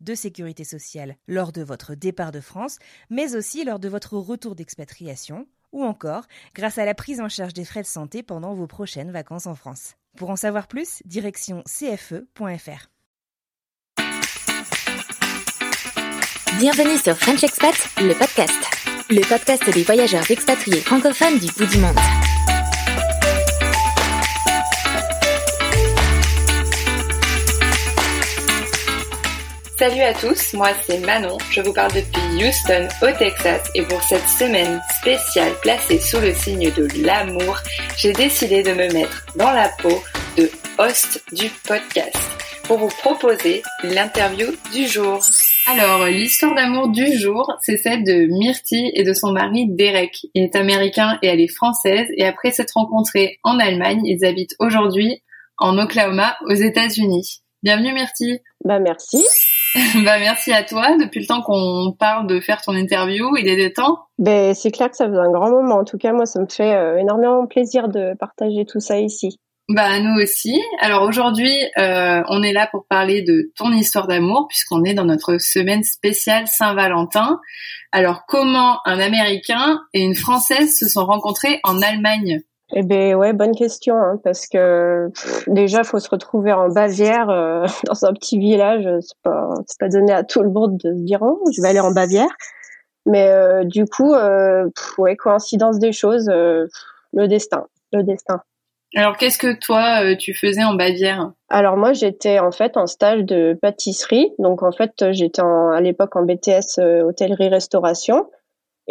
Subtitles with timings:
[0.00, 2.78] de sécurité sociale lors de votre départ de France,
[3.10, 7.54] mais aussi lors de votre retour d'expatriation, ou encore grâce à la prise en charge
[7.54, 9.94] des frais de santé pendant vos prochaines vacances en France.
[10.16, 12.90] Pour en savoir plus, direction cfe.fr.
[16.58, 18.52] Bienvenue sur French Expat, le podcast.
[19.08, 21.96] Le podcast des voyageurs expatriés francophones du bout du monde.
[29.80, 34.02] Salut à tous, moi c'est Manon, je vous parle depuis Houston au Texas et pour
[34.02, 37.56] cette semaine spéciale placée sous le signe de l'amour,
[37.96, 40.02] j'ai décidé de me mettre dans la peau
[40.36, 42.14] de host du podcast
[42.64, 45.18] pour vous proposer l'interview du jour.
[45.66, 50.26] Alors, l'histoire d'amour du jour, c'est celle de Myrtille et de son mari Derek.
[50.34, 54.56] Il est américain et elle est française et après s'être rencontrés en Allemagne, ils habitent
[54.58, 55.22] aujourd'hui
[55.56, 57.40] en Oklahoma aux États-Unis.
[57.62, 58.40] Bienvenue Myrtille.
[58.62, 59.24] Bah merci.
[60.04, 60.96] bah merci à toi.
[60.96, 63.98] Depuis le temps qu'on parle de faire ton interview, il est des temps.
[64.18, 65.80] Ben c'est clair que ça faisait un grand moment.
[65.80, 69.38] En tout cas, moi, ça me fait euh, énormément plaisir de partager tout ça ici.
[69.72, 70.60] Bah nous aussi.
[70.80, 75.04] Alors aujourd'hui, euh, on est là pour parler de ton histoire d'amour puisqu'on est dans
[75.04, 77.38] notre semaine spéciale Saint-Valentin.
[77.92, 82.40] Alors comment un Américain et une Française se sont rencontrés en Allemagne?
[82.72, 87.28] Eh ben ouais, bonne question hein, parce que pff, déjà faut se retrouver en Bavière
[87.30, 90.92] euh, dans un petit village, c'est pas c'est pas donné à tout le monde de
[90.94, 92.30] se dire oh je vais aller en Bavière.
[93.06, 96.66] Mais euh, du coup, euh, pff, ouais coïncidence des choses, euh,
[97.12, 98.42] le destin, le destin.
[98.96, 101.30] Alors qu'est-ce que toi euh, tu faisais en Bavière?
[101.48, 106.16] Alors moi j'étais en fait en stage de pâtisserie, donc en fait j'étais à l'époque
[106.16, 108.26] en BTS euh, hôtellerie-restauration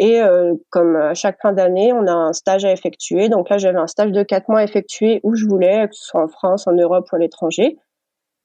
[0.00, 3.58] et euh, comme à chaque fin d'année on a un stage à effectuer, donc là
[3.58, 6.28] j'avais un stage de quatre mois à effectuer où je voulais, que ce soit en
[6.28, 7.76] France, en Europe ou à l'étranger.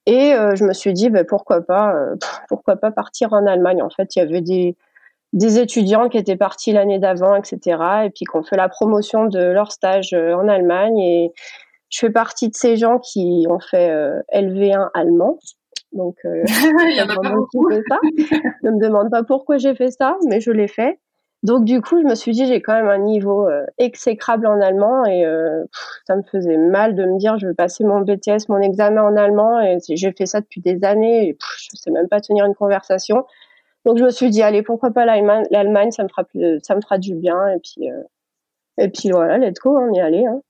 [0.06, 2.16] Et euh, je me suis dit ben, pourquoi pas, euh,
[2.50, 3.82] pourquoi pas partir en Allemagne.
[3.82, 4.76] En fait il y avait des
[5.36, 7.60] des étudiants qui étaient partis l'année d'avant, etc.
[8.06, 10.98] Et puis qui ont fait la promotion de leur stage euh, en Allemagne.
[10.98, 11.34] Et
[11.90, 15.38] je fais partie de ces gens qui ont fait euh, LV1 allemand.
[15.92, 16.44] Donc, euh,
[16.90, 17.70] Il y en a pas beaucoup.
[17.72, 18.00] ça.
[18.64, 21.00] Ne me demande pas pourquoi j'ai fait ça, mais je l'ai fait.
[21.46, 24.60] Donc du coup, je me suis dit j'ai quand même un niveau euh, exécrable en
[24.60, 25.64] allemand et euh,
[26.08, 29.16] ça me faisait mal de me dire je vais passer mon BTS, mon examen en
[29.16, 32.46] allemand et j'ai fait ça depuis des années et pff, je sais même pas tenir
[32.46, 33.26] une conversation.
[33.86, 36.76] Donc je me suis dit allez pourquoi pas l'Allemagne, l'Allemagne ça me fera plus, ça
[36.76, 38.02] me fera du bien et puis euh,
[38.80, 40.26] et puis voilà let's go on y est allé.
[40.26, 40.42] Hein.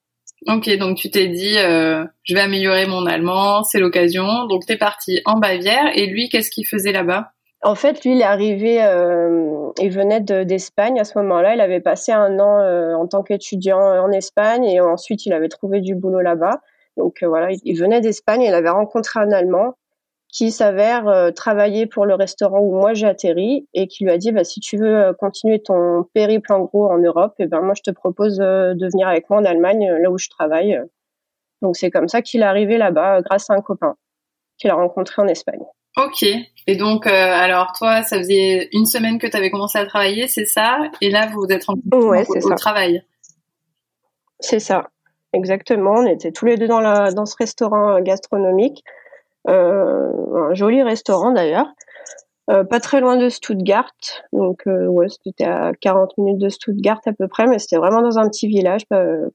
[0.47, 4.45] Ok, donc tu t'es dit euh, je vais améliorer mon allemand, c'est l'occasion.
[4.45, 7.33] Donc t'es parti en Bavière et lui qu'est-ce qu'il faisait là-bas?
[7.65, 11.55] En fait, lui, il est arrivé, euh, il venait de- d'Espagne à ce moment-là.
[11.55, 15.49] Il avait passé un an euh, en tant qu'étudiant en Espagne et ensuite il avait
[15.49, 16.61] trouvé du boulot là-bas.
[16.95, 18.43] Donc euh, voilà, il, venait d'Espagne.
[18.43, 19.73] Il avait rencontré un Allemand
[20.31, 24.19] qui s'avère euh, travailler pour le restaurant où moi j'ai atterri et qui lui a
[24.19, 27.61] dit bah, si tu veux euh, continuer ton périple en gros en Europe, et ben
[27.61, 30.29] moi je te propose euh, de venir avec moi en Allemagne, euh, là où je
[30.29, 30.79] travaille.
[31.63, 33.95] Donc c'est comme ça qu'il est arrivé là-bas euh, grâce à un copain
[34.59, 35.63] qu'il a rencontré en Espagne.
[35.97, 36.23] Ok.
[36.67, 40.27] Et donc, euh, alors toi, ça faisait une semaine que tu avais commencé à travailler,
[40.27, 40.79] c'est ça?
[41.01, 43.03] Et là, vous êtes rencontrés Ouais, au, au travail.
[44.39, 44.89] C'est ça,
[45.33, 45.91] exactement.
[45.97, 48.83] On était tous les deux dans, la, dans ce restaurant euh, gastronomique,
[49.47, 51.67] euh, un joli restaurant d'ailleurs,
[52.49, 53.93] euh, pas très loin de Stuttgart.
[54.33, 58.01] Donc euh, ouais, c'était à 40 minutes de Stuttgart à peu près, mais c'était vraiment
[58.01, 59.29] dans un petit village, euh,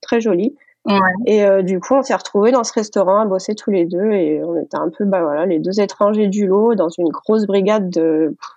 [0.00, 0.54] très joli.
[0.84, 0.98] Ouais.
[1.26, 4.10] Et euh, du coup, on s'est retrouvés dans ce restaurant à bosser tous les deux
[4.10, 7.46] et on était un peu, bah voilà, les deux étrangers du lot dans une grosse
[7.46, 8.50] brigade de pff,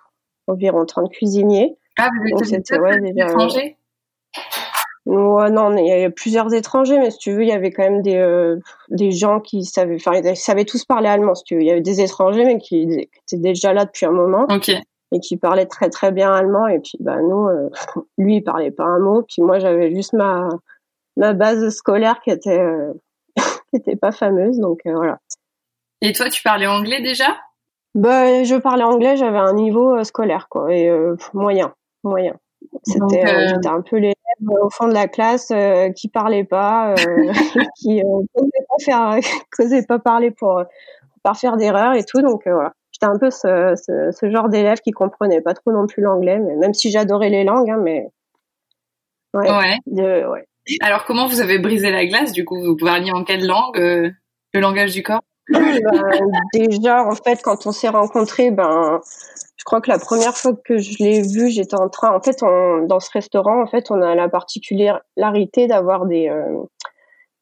[0.48, 1.76] environ 30 cuisiniers.
[1.98, 3.76] Ah, vous étiez ouais, déjà, étrangers?
[5.06, 7.84] Ouais, non, il y avait plusieurs étrangers, mais si tu veux, il y avait quand
[7.84, 8.56] même des euh,
[8.88, 11.62] des gens qui savaient, enfin, ils savaient tous parler allemand, si tu veux.
[11.62, 14.46] Il y avait des étrangers, mais qui, qui étaient déjà là depuis un moment.
[15.12, 16.66] Et qui parlait très très bien allemand.
[16.66, 17.46] Et puis bah nous,
[18.18, 19.22] lui il parlait pas un mot.
[19.22, 20.48] Puis moi j'avais juste ma
[21.16, 22.60] ma base scolaire qui était
[23.70, 24.58] qui était pas fameuse.
[24.58, 25.18] Donc voilà.
[26.02, 27.36] Et toi, tu parlais anglais déjà?
[27.94, 29.16] Bah, je parlais anglais.
[29.16, 30.90] J'avais un niveau scolaire quoi et
[31.32, 31.74] moyen,
[32.04, 32.36] moyen.
[32.82, 35.52] C'était, j'étais un peu l'élève au fond de la classe
[35.96, 36.94] qui parlait pas,
[37.78, 39.18] qui n'osait pas faire,
[39.88, 42.20] pas parler pour, pour pas faire d'erreur et tout.
[42.20, 45.86] Donc voilà j'étais un peu ce, ce, ce genre d'élève qui comprenait pas trop non
[45.86, 48.08] plus l'anglais, mais même si j'adorais les langues, hein, mais
[49.34, 49.50] ouais.
[50.26, 50.48] ouais.
[50.80, 52.60] Alors comment vous avez brisé la glace du coup?
[52.62, 54.10] Vous parliez en quelle langue euh,
[54.52, 55.22] Le langage du corps?
[55.48, 55.80] Ben,
[56.52, 59.00] Déjà en fait quand on s'est rencontrés, ben
[59.56, 62.14] je crois que la première fois que je l'ai vu, j'étais en train.
[62.14, 66.62] En fait, dans ce restaurant, en fait, on a la particularité d'avoir des euh,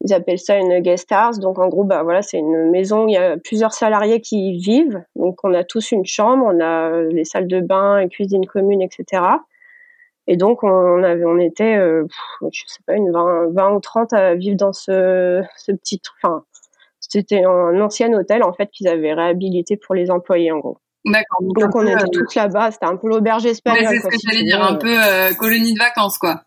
[0.05, 1.39] ils appellent ça une guest house.
[1.39, 4.51] Donc en gros, bah voilà, c'est une maison où il y a plusieurs salariés qui
[4.51, 5.03] y vivent.
[5.17, 8.83] Donc on a tous une chambre, on a les salles de bain, une cuisine commune,
[8.83, 9.23] etc.
[10.27, 12.05] Et donc on avait, on était, euh,
[12.51, 16.45] je sais pas, une 20, 20, ou 30 à vivre dans ce, ce petit, enfin,
[16.99, 20.79] c'était un ancien hôtel en fait qu'ils avaient réhabilité pour les employés en gros.
[21.05, 21.39] D'accord.
[21.43, 23.89] Donc, on était euh, tous là-bas, c'était un peu l'auberge espagnole.
[23.89, 26.43] C'est ce que j'allais dire, un peu euh, colonie de vacances quoi.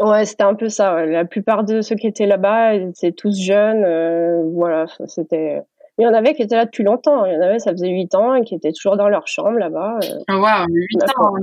[0.00, 1.04] Ouais, c'était un peu ça.
[1.04, 3.84] La plupart de ceux qui étaient là-bas, ils étaient tous jeunes.
[3.84, 5.60] Euh, voilà, c'était.
[5.98, 7.26] Il y en avait qui étaient là depuis longtemps.
[7.26, 9.58] Il y en avait, ça faisait huit ans, et qui étaient toujours dans leur chambre
[9.58, 9.98] là-bas.
[10.02, 10.18] Euh.
[10.28, 11.34] Ah, waouh, huit ans,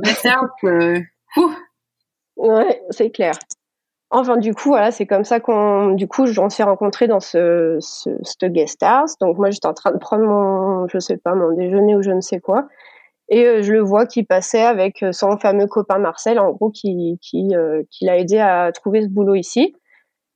[1.38, 1.42] euh,
[2.38, 3.34] Ouais, c'est clair.
[4.10, 7.78] Enfin, du coup, voilà, c'est comme ça qu'on, du coup, on s'est rencontrés dans ce,
[7.82, 9.18] ce, ce guest house.
[9.20, 12.12] Donc, moi, j'étais en train de prendre mon, je sais pas, mon déjeuner ou je
[12.12, 12.68] ne sais quoi.
[13.30, 16.70] Et euh, je le vois qui passait avec euh, son fameux copain Marcel, en gros,
[16.72, 19.76] qui, qui, euh, qui l'a aidé à trouver ce boulot ici.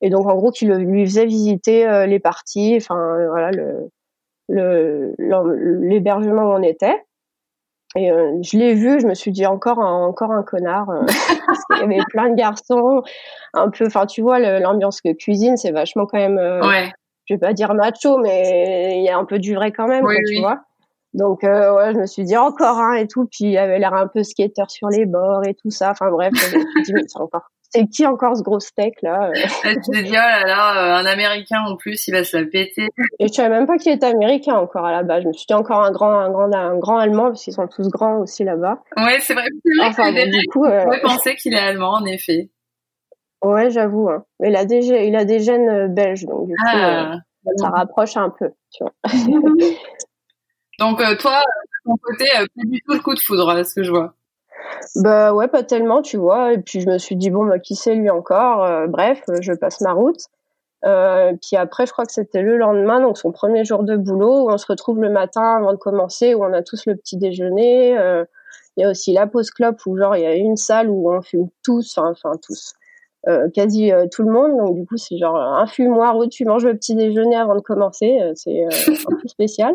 [0.02, 2.96] Et donc, en gros, qui le, lui faisait visiter les parties, enfin,
[3.30, 3.88] voilà, le,
[4.48, 5.14] le,
[5.80, 6.96] l'hébergement où on était.
[7.94, 8.10] Et
[8.42, 10.86] je l'ai vu, je me suis dit encore un, encore un connard.
[10.86, 13.02] parce qu'il y avait plein de garçons,
[13.52, 16.92] un peu, enfin, tu vois, l'ambiance que cuisine, c'est vachement quand même, ouais.
[17.26, 20.06] je vais pas dire macho, mais il y a un peu du vrai quand même,
[20.26, 20.62] tu vois.
[21.14, 23.92] Donc euh, ouais, je me suis dit encore un et tout, puis il avait l'air
[23.92, 25.90] un peu skater sur les bords et tout ça.
[25.90, 29.00] Enfin bref, je me suis dit mais c'est encore c'est qui encore ce gros steak
[29.02, 29.32] là euh?
[29.84, 32.44] Tu t'es dit oh là là, euh, un américain en plus, il va se la
[32.44, 32.88] péter.
[33.18, 35.22] Et je savais même pas qu'il était américain encore à la base.
[35.22, 37.66] Je me suis dit encore un grand un grand un grand allemand parce qu'ils sont
[37.68, 38.82] tous grands aussi là-bas.
[38.96, 39.46] Ouais, c'est vrai.
[39.82, 40.84] Enfin bon, du coup, euh...
[41.02, 42.50] penser qu'il est allemand en effet.
[43.42, 44.08] Ouais, j'avoue.
[44.10, 44.24] Hein.
[44.40, 47.16] Mais il a des il a des gènes belges donc du coup ah.
[47.56, 48.92] ça rapproche un peu, tu vois.
[50.78, 53.90] Donc toi, de ton côté, pas du tout le coup de foudre, ce que je
[53.90, 54.14] vois.
[54.96, 56.52] Bah ouais, pas tellement, tu vois.
[56.52, 58.64] Et puis je me suis dit bon, bah qui sait lui encore.
[58.64, 60.26] Euh, bref, je passe ma route.
[60.82, 64.50] puis après, je crois que c'était le lendemain, donc son premier jour de boulot, où
[64.50, 67.92] on se retrouve le matin avant de commencer, où on a tous le petit déjeuner.
[68.76, 71.12] Il y a aussi la pause clope, où genre il y a une salle où
[71.12, 72.74] on fume tous, enfin tous,
[73.54, 74.56] quasi tout le monde.
[74.58, 77.60] Donc du coup, c'est genre un fumoir où tu manges le petit déjeuner avant de
[77.60, 78.18] commencer.
[78.34, 79.74] c'est un peu spécial.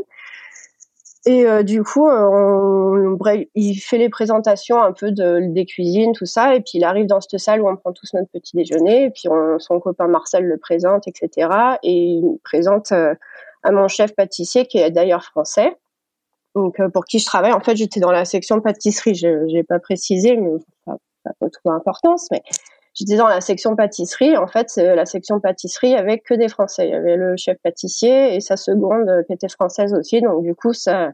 [1.27, 3.17] Et euh, du coup, euh,
[3.53, 7.05] il fait les présentations un peu de, des cuisines, tout ça, et puis il arrive
[7.05, 9.23] dans cette salle où on prend tous notre petit déjeuner, et puis
[9.59, 11.49] son copain Marcel le présente, etc.
[11.83, 13.13] Et il présente euh,
[13.63, 15.75] à mon chef pâtissier, qui est d'ailleurs français,
[16.55, 17.51] donc pour qui je travaille.
[17.51, 20.51] En fait, j'étais dans la section pâtisserie, je n'ai pas précisé, mais
[20.87, 22.41] n'a pas trop d'importance, mais
[22.93, 24.37] j'étais dans la section pâtisserie.
[24.37, 26.87] En fait, la section pâtisserie avec que des Français.
[26.87, 30.21] Il y avait le chef pâtissier et sa seconde qui était française aussi.
[30.21, 31.11] Donc du coup, ça,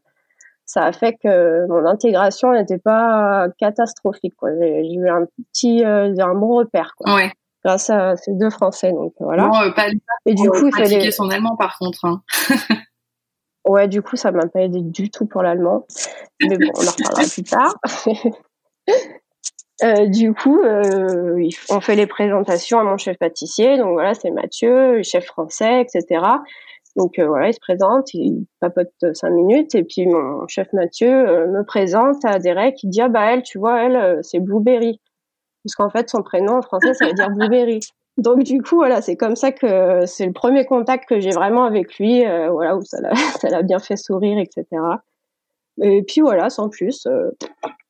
[0.65, 4.33] ça a fait que mon intégration n'était pas catastrophique.
[4.59, 6.93] J'ai eu un petit, euh, un bon repère.
[6.97, 7.15] Quoi.
[7.15, 7.31] Ouais.
[7.63, 8.91] Grâce à ces deux Français.
[8.91, 9.47] Donc voilà.
[9.47, 9.87] Bon, euh, pas,
[10.25, 12.05] et du coup, il fallait son allemand par contre.
[12.05, 12.21] Hein.
[13.65, 15.85] ouais, du coup, ça m'a pas aidé du tout pour l'allemand.
[16.41, 17.75] Mais bon, on en reparlera plus tard.
[19.83, 23.77] Euh, du coup, euh, on fait les présentations à mon chef pâtissier.
[23.77, 26.21] Donc voilà, c'est Mathieu, chef français, etc.
[26.95, 31.09] Donc euh, voilà, il se présente, il papote cinq minutes et puis mon chef Mathieu
[31.09, 32.81] euh, me présente à Derek.
[32.83, 34.99] Il dit ah bah elle, tu vois, elle, c'est Blueberry,
[35.63, 37.79] parce qu'en fait son prénom en français ça veut dire Blueberry.
[38.17, 41.63] Donc du coup voilà, c'est comme ça que c'est le premier contact que j'ai vraiment
[41.63, 44.65] avec lui, voilà où ça l'a bien fait sourire, etc.
[45.81, 47.07] Et puis voilà, sans plus,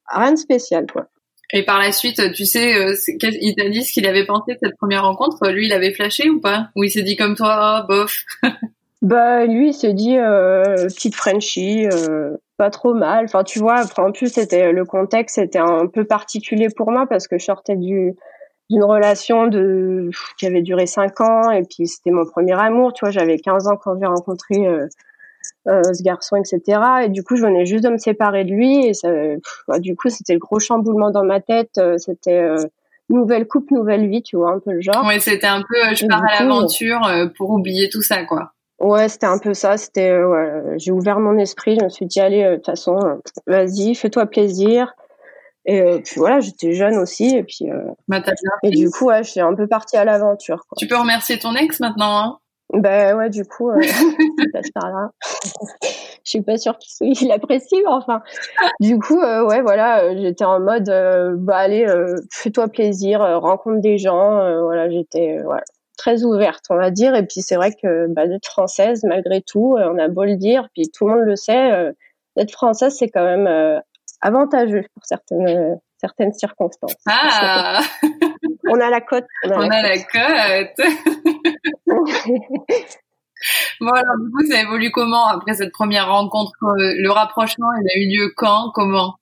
[0.07, 1.07] rien de spécial quoi.
[1.55, 4.59] Et par la suite, tu sais, euh, il t'a dit ce qu'il avait pensé de
[4.63, 5.47] cette première rencontre?
[5.51, 6.69] Lui, il avait flashé ou pas?
[6.75, 8.23] Ou il s'est dit comme toi, oh, bof?
[9.03, 13.25] Bah lui, il s'est dit euh, petite Frenchie, euh, pas trop mal.
[13.25, 17.27] Enfin, tu vois, en plus, c'était le contexte était un peu particulier pour moi parce
[17.27, 18.15] que je sortais du
[18.69, 22.93] d'une relation de qui avait duré cinq ans et puis c'était mon premier amour.
[22.93, 24.55] Tu vois, j'avais 15 ans quand j'ai rencontré
[25.65, 26.79] ce garçon, etc.
[27.03, 28.85] Et du coup, je venais juste de me séparer de lui.
[28.85, 29.09] Et ça,
[29.67, 31.77] bah, du coup, c'était le gros chamboulement dans ma tête.
[31.97, 32.55] c'était
[33.09, 35.05] nouvelle coupe, nouvelle vie, tu vois, un peu le genre.
[35.05, 37.01] Ouais, c'était un peu, je pars à l'aventure
[37.35, 38.52] pour oublier tout ça, quoi.
[38.79, 39.77] Ouais, c'était un peu ça.
[39.77, 41.77] C'était, ouais, j'ai ouvert mon esprit.
[41.79, 42.97] Je me suis dit, allez, de toute façon,
[43.47, 44.93] vas-y, fais-toi plaisir.
[45.65, 47.71] Et euh, puis voilà, j'étais jeune aussi, et puis.
[47.71, 48.21] Euh, bah,
[48.63, 50.65] et du coup, ouais, je suis un peu partie à l'aventure.
[50.77, 52.37] Tu peux remercier ton ex maintenant, hein?
[52.73, 53.79] Ben ouais, du coup, euh,
[54.53, 55.09] passe par là.
[56.23, 58.21] je suis pas sûre qu'il apprécie, mais enfin.
[58.79, 60.89] Du coup, euh, ouais, voilà, j'étais en mode,
[61.39, 61.85] bah allez,
[62.31, 64.63] fais-toi plaisir, rencontre des gens.
[64.63, 65.63] voilà, j'étais, voilà,
[65.97, 67.15] très ouverte, on va dire.
[67.15, 70.67] Et puis c'est vrai que bah, d'être française, malgré tout, on a beau le dire,
[70.73, 71.93] puis tout le monde le sait,
[72.35, 73.81] d'être française, c'est quand même
[74.21, 76.95] avantageux pour certaines certaines circonstances.
[77.07, 77.81] Ah
[78.69, 79.25] On a la cote.
[79.45, 80.77] On a, la, cote.
[83.81, 86.51] bon alors du coup ça évolue comment après cette première rencontre?
[86.63, 88.71] Euh, Le rapprochement il a eu lieu quand?
[88.73, 89.17] Comment?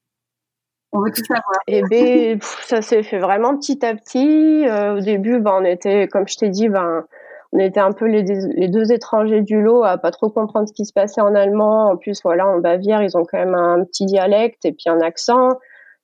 [0.94, 1.60] On veut tout savoir.
[1.68, 4.68] Eh ben, ça s'est fait vraiment petit à petit.
[4.68, 7.06] Euh, au début, ben, on était, comme je t'ai dit, ben,
[7.54, 10.86] on était un peu les, deux étrangers du lot à pas trop comprendre ce qui
[10.86, 11.92] se passait en allemand.
[11.92, 15.02] En plus, voilà, en Bavière, ils ont quand même un petit dialecte et puis un
[15.02, 15.50] accent.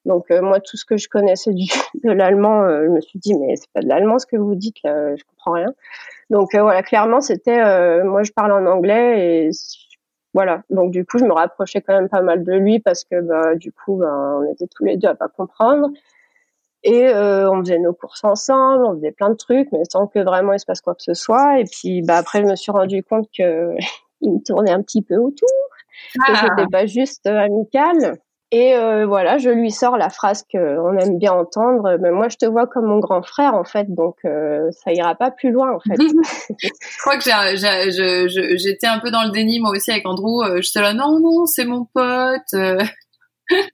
[0.06, 1.66] Donc euh, moi, tout ce que je connaissais du,
[2.04, 4.56] de l'allemand, euh, je me suis dit mais c'est pas de l'allemand ce que vous
[4.56, 5.74] dites là, je comprends rien.
[6.30, 9.50] Donc euh, voilà, clairement c'était, moi je parle en anglais et
[10.34, 10.64] voilà.
[10.70, 13.56] Donc du coup, je me rapprochais quand même pas mal de lui parce que bah,
[13.56, 15.90] du coup, bah, on était tous les deux à pas comprendre.
[16.84, 20.20] Et euh, on faisait nos courses ensemble, on faisait plein de trucs, mais sans que
[20.20, 21.60] vraiment il se passe quoi que ce soit.
[21.60, 23.76] Et puis bah après, je me suis rendu compte que
[24.22, 25.50] il me tournait un petit peu autour,
[26.16, 26.48] que ah.
[26.50, 28.18] c'était pas juste euh, amical.
[28.52, 31.98] Et euh, voilà, je lui sors la phrase qu'on aime bien entendre.
[32.00, 35.16] Mais moi, je te vois comme mon grand frère, en fait, donc euh, ça ira
[35.16, 35.98] pas plus loin, en fait.
[36.62, 40.46] je crois que j'étais un peu dans le déni moi aussi avec Andrew.
[40.58, 42.54] Je suis là, non, non, c'est mon pote.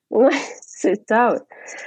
[0.09, 0.39] ouais,
[0.83, 1.35] c'est ça.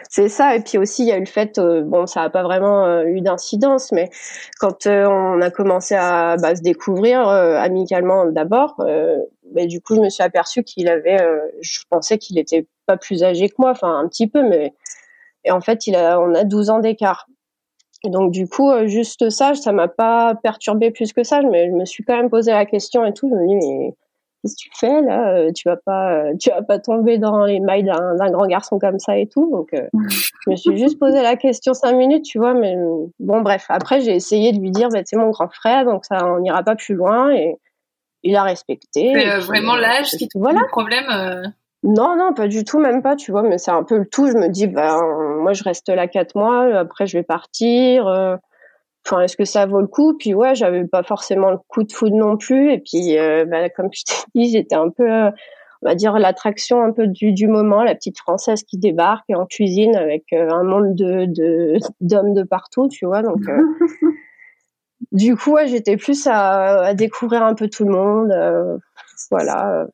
[0.09, 0.57] C'est ça.
[0.57, 2.87] Et puis aussi, il y a eu le fait, euh, bon, ça n'a pas vraiment
[2.87, 4.09] euh, eu d'incidence, mais
[4.59, 10.01] quand euh, on a commencé à bah, se découvrir amicalement d'abord, bah, du coup, je
[10.01, 11.19] me suis aperçue qu'il avait,
[11.61, 14.73] je pensais qu'il était pas plus âgé que moi, enfin un petit peu, mais
[15.45, 17.27] et en fait, il a, on a 12 ans d'écart.
[18.05, 21.73] Et donc du coup, juste ça, ça m'a pas perturbé plus que ça, mais je
[21.73, 23.29] me suis quand même posé la question et tout.
[23.29, 23.95] Je me dis mais
[24.47, 27.45] qu'est-ce que tu fais là euh, Tu vas pas, euh, tu vas pas tomber dans
[27.45, 29.51] les mailles d'un grand garçon comme ça et tout.
[29.51, 29.89] Donc, euh,
[30.47, 32.55] je me suis juste posé la question cinq minutes, tu vois.
[32.55, 32.77] Mais
[33.19, 33.67] bon, bref.
[33.69, 36.63] Après, j'ai essayé de lui dire, bah, c'est mon grand frère, donc ça, on n'ira
[36.63, 37.33] pas plus loin.
[37.33, 37.57] Et
[38.23, 39.13] il a respecté.
[39.15, 40.61] C'est vraiment l'âge qui te voilà.
[40.69, 41.53] problème.
[41.83, 43.43] Non, non, pas du tout, même pas, tu vois.
[43.43, 44.27] Mais c'est un peu le tout.
[44.27, 45.01] Je me dis, bah,
[45.39, 46.65] moi, je reste là quatre mois.
[46.77, 48.39] Après, je vais partir
[49.07, 50.17] enfin est-ce que ça vaut le coup?
[50.19, 52.73] Puis ouais j'avais pas forcément le coup de foudre non plus.
[52.73, 55.31] Et puis euh, bah, comme je t'ai dit j'étais un peu euh,
[55.83, 59.47] on va dire l'attraction un peu du, du moment la petite française qui débarque en
[59.47, 61.27] cuisine avec euh, un monde de
[62.01, 63.23] d'hommes de, partout tu vois.
[63.23, 63.41] Donc
[65.13, 68.81] du coup ouais, j'étais plus à, à, découvrir un peu tout le monde
[69.31, 69.87] voilà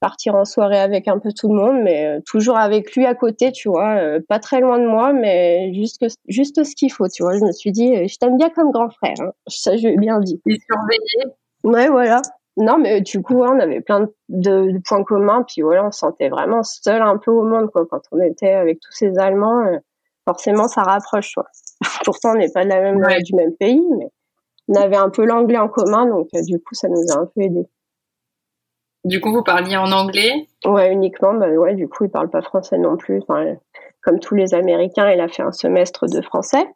[0.00, 3.14] partir en soirée avec un peu tout le monde, mais euh, toujours avec lui à
[3.14, 7.08] côté, tu vois, euh, pas très loin de moi, mais juste juste ce qu'il faut,
[7.08, 7.36] tu vois.
[7.36, 9.32] Je me suis dit, euh, je t'aime bien comme grand frère, hein.
[9.46, 10.40] ça je lui ai bien dit.
[10.46, 11.34] Et surveillé.
[11.64, 12.22] Ouais, voilà.
[12.56, 16.28] Non, mais du coup, on avait plein de, points communs, puis voilà, on se sentait
[16.28, 17.86] vraiment seul un peu au monde, quoi.
[17.88, 19.64] Quand on était avec tous ces Allemands,
[20.26, 21.46] forcément, ça rapproche, quoi.
[22.04, 24.08] Pourtant, on n'est pas de la même, du même pays, mais
[24.68, 27.42] on avait un peu l'anglais en commun, donc du coup, ça nous a un peu
[27.42, 27.68] aidé.
[29.04, 30.48] Du coup, vous parliez en anglais?
[30.64, 31.34] Ouais, uniquement.
[31.34, 33.20] Bah ouais, du coup, il parle pas français non plus.
[33.22, 33.54] Enfin,
[34.02, 36.66] comme tous les Américains, il a fait un semestre de français.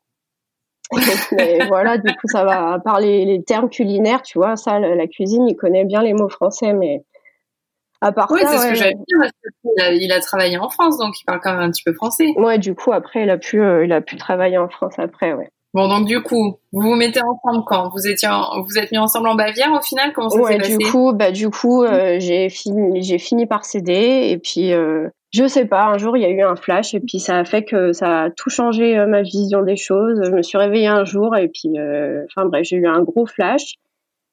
[1.32, 4.56] mais voilà, du coup, ça va parler les termes culinaires, tu vois.
[4.56, 7.04] Ça, la, cuisine, il connaît bien les mots français, mais
[8.00, 9.30] à part oui, c'est ce que j'allais dire.
[9.92, 12.26] il a, travaillé en France, donc il parle quand même un petit peu français.
[12.36, 15.32] Ouais, du coup, après, il a pu, euh, il a pu travailler en France après,
[15.32, 15.48] ouais.
[15.74, 19.28] Bon, donc du coup, vous vous mettez ensemble quand Vous étiez, vous êtes mis ensemble
[19.28, 20.76] en Bavière au final Comment ça s'est passé?
[20.76, 25.08] du coup, bah du coup, euh, j'ai fini, j'ai fini par céder et puis euh,
[25.32, 25.86] je sais pas.
[25.86, 28.24] Un jour, il y a eu un flash et puis ça a fait que ça
[28.24, 30.20] a tout changé euh, ma vision des choses.
[30.22, 33.24] Je me suis réveillée un jour et puis, euh, enfin bref, j'ai eu un gros
[33.24, 33.76] flash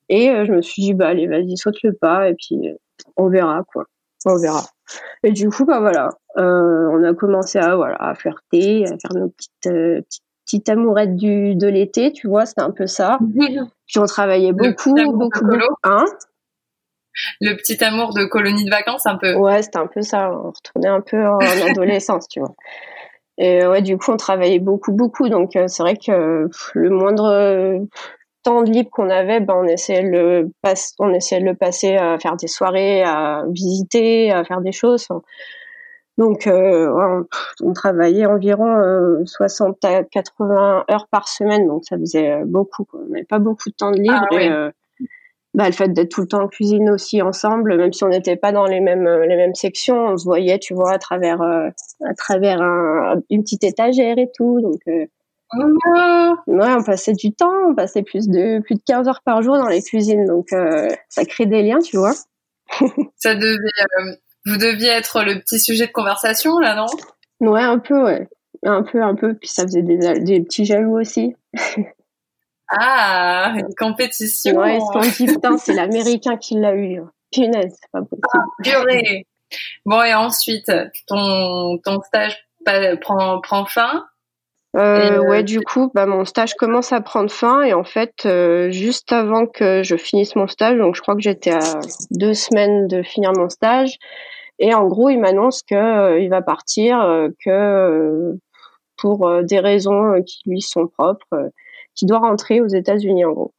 [0.10, 2.58] et je me suis dit bah allez, vas-y, saute le pas et puis
[3.16, 3.86] on verra quoi,
[4.26, 4.64] on verra.
[5.24, 9.30] Et du coup, bah voilà, on a commencé à voilà à flirter, à faire nos
[9.30, 13.20] petites petites petite amourette du, de l'été, tu vois, c'était un peu ça.
[13.88, 15.46] Puis on travaillait beaucoup, beaucoup,
[15.84, 16.06] Hein
[17.42, 19.36] le petit amour de colonie de vacances, un peu.
[19.36, 20.32] Ouais, c'était un peu ça.
[20.32, 21.38] On retournait un peu en
[21.70, 22.56] adolescence, tu vois.
[23.38, 25.28] Et ouais, du coup, on travaillait beaucoup, beaucoup.
[25.28, 27.86] Donc, euh, c'est vrai que le moindre,
[28.44, 31.56] temps de libre qu'on avait, ben on essayait de le passe, on essayait de le
[31.56, 35.08] passer à faire des soirées, à visiter, à faire des choses.
[36.20, 37.26] Donc, euh, on,
[37.68, 42.84] on, travaillait environ 60 à 80 heures par semaine, donc ça faisait beaucoup.
[42.84, 43.00] Quoi.
[43.04, 44.28] On n'avait pas beaucoup de temps de libre.
[44.32, 44.50] Ah, et,
[45.56, 48.36] bah, le fait d'être tout le temps en cuisine aussi ensemble, même si on n'était
[48.36, 52.14] pas dans les mêmes les mêmes sections, on se voyait, tu vois, à travers à
[52.16, 54.62] travers un, une petite étagère et tout.
[54.62, 54.82] Donc,
[55.54, 56.36] Oh.
[56.48, 59.58] Ouais, on passait du temps, on passait plus de plus de 15 heures par jour
[59.58, 62.14] dans les cuisines, donc euh, ça crée des liens, tu vois.
[63.18, 63.58] ça devait,
[64.00, 64.12] euh,
[64.50, 66.88] vous deviez être le petit sujet de conversation là, non?
[67.40, 68.28] Ouais, un peu, ouais,
[68.64, 69.36] un peu, un peu.
[69.36, 71.36] Puis ça faisait des, des petits jaloux aussi.
[72.68, 74.58] ah, une compétition.
[74.58, 77.02] Ouais, ils se sont dit putain, c'est l'américain qui l'a eu.
[77.32, 78.28] Punaise, c'est pas possible.
[78.34, 79.28] Ah, purée.
[79.86, 80.72] Bon et ensuite,
[81.08, 82.38] ton ton stage
[83.02, 84.06] prend prend fin?
[84.76, 88.70] Euh, ouais, du coup, bah, mon stage commence à prendre fin et en fait, euh,
[88.70, 91.80] juste avant que je finisse mon stage, donc je crois que j'étais à
[92.12, 93.98] deux semaines de finir mon stage,
[94.60, 98.38] et en gros, il m'annonce que euh, il va partir, euh, que
[98.98, 101.52] pour des raisons qui lui sont propres,
[101.96, 103.54] qu'il doit rentrer aux États-Unis en gros.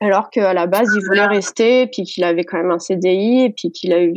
[0.00, 3.50] Alors qu'à la base, il voulait rester, puis qu'il avait quand même un CDI, et
[3.50, 4.12] puis qu'il a eu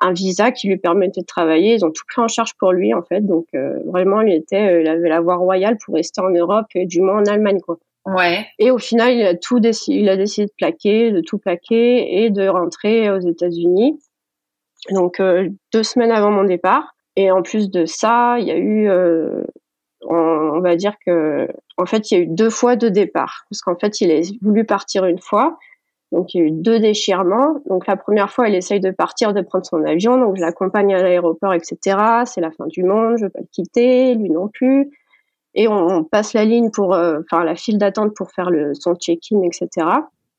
[0.00, 1.74] un visa qui lui permettait de travailler.
[1.74, 3.20] Ils ont tout pris en charge pour lui en fait.
[3.20, 6.66] Donc euh, vraiment, il était, euh, il avait la voie royale pour rester en Europe
[6.74, 7.78] et du moins en Allemagne quoi.
[8.06, 8.46] Ouais.
[8.58, 12.24] Et au final, il a tout décidé, il a décidé de plaquer, de tout plaquer
[12.24, 14.00] et de rentrer aux États-Unis.
[14.90, 16.94] Donc euh, deux semaines avant mon départ.
[17.16, 18.88] Et en plus de ça, il y a eu,
[20.02, 23.44] on, on, va dire que, en fait, il y a eu deux fois de départ
[23.50, 25.58] parce qu'en fait, il a voulu partir une fois
[26.12, 27.62] donc il y a eu deux déchirements.
[27.66, 30.18] Donc la première fois, il essaye de partir, de prendre son avion.
[30.18, 31.96] Donc je l'accompagne à l'aéroport, etc.
[32.24, 34.90] C'est la fin du monde, je veux pas le quitter, lui non plus.
[35.54, 38.94] Et on, passe la ligne pour, euh, enfin la file d'attente pour faire le, son
[38.94, 39.86] check-in, etc.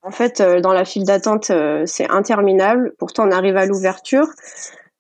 [0.04, 2.94] En fait, euh, dans la file d'attente, euh, c'est interminable.
[2.98, 4.28] Pourtant, on arrive à l'ouverture.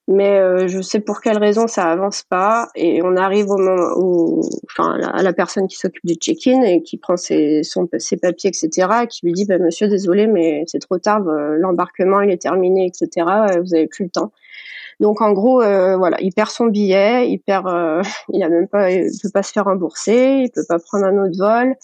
[0.07, 2.69] Mais euh, je sais pour quelle raison ça avance pas.
[2.75, 6.81] Et on arrive au moment où enfin à la personne qui s'occupe du check-in et
[6.81, 10.79] qui prend ses ses papiers etc et qui lui dit bah, monsieur désolé mais c'est
[10.79, 14.31] trop tard euh, l'embarquement il est terminé etc euh, vous avez plus le temps.
[14.99, 17.67] Donc en gros voilà il perd son billet il perd
[18.33, 21.17] il a même pas il peut pas se faire rembourser il peut pas prendre un
[21.23, 21.75] autre vol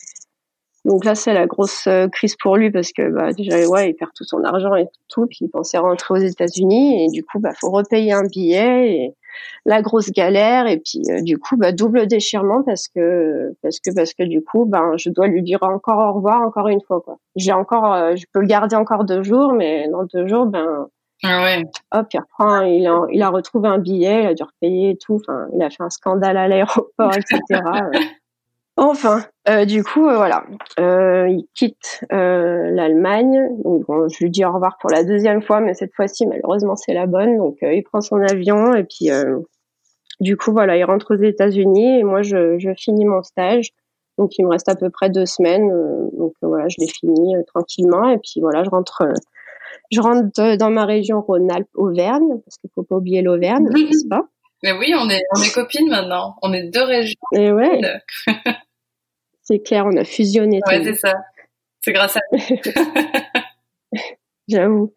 [0.87, 3.93] donc là, c'est la grosse euh, crise pour lui parce que bah, déjà, ouais, il
[3.93, 7.39] perd tout son argent et tout, puis il pensait rentrer aux États-Unis et du coup,
[7.39, 9.13] bah, faut repayer un billet et
[9.65, 13.93] la grosse galère et puis euh, du coup, bah, double déchirement parce que parce que
[13.93, 17.01] parce que du coup, ben, je dois lui dire encore au revoir encore une fois
[17.01, 17.17] quoi.
[17.35, 20.87] J'ai encore, euh, je peux le garder encore deux jours, mais dans deux jours, ben
[21.23, 21.63] ah ouais.
[21.91, 24.97] Hop, il reprend, il a, il a retrouvé un billet, il a dû repayer et
[24.97, 25.15] tout.
[25.15, 27.41] Enfin, il a fait un scandale à l'aéroport, etc.
[28.79, 30.45] Enfin, euh, du coup, euh, voilà,
[30.79, 33.49] euh, il quitte euh, l'Allemagne.
[33.63, 36.93] Donc, je lui dis au revoir pour la deuxième fois, mais cette fois-ci, malheureusement, c'est
[36.93, 37.37] la bonne.
[37.37, 39.09] Donc, il prend son avion et puis,
[40.19, 43.71] du coup, voilà, il rentre aux États-Unis et moi, je, je, finis mon stage.
[44.19, 45.69] Donc, il me reste à peu près deux semaines.
[46.13, 49.03] donc, voilà, je l'ai fini tranquillement et puis voilà, je rentre.
[49.91, 54.27] je rentre dans ma région Rhône-Alpes-Auvergne parce qu'il faut pas oublier l'Auvergne, n'est-ce pas?
[54.63, 56.35] Mais oui, on est on est copines maintenant.
[56.41, 57.15] On est deux régions.
[57.35, 57.79] Et ouais.
[59.47, 60.59] C'est clair, on a fusionné.
[60.67, 61.13] Ouais, c'est ça.
[61.79, 62.21] C'est grâce à
[64.49, 64.93] J'avoue.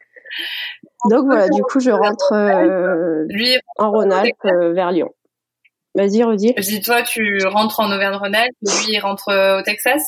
[1.09, 5.15] Donc voilà, du coup, je rentre euh, Lui, en Rhône-Alpes euh, vers Lyon.
[5.95, 6.53] Vas-y, redis.
[6.57, 10.03] Je dis, toi, tu rentres en Auvergne-Rhône-Alpes, lui, il rentre euh, au Texas?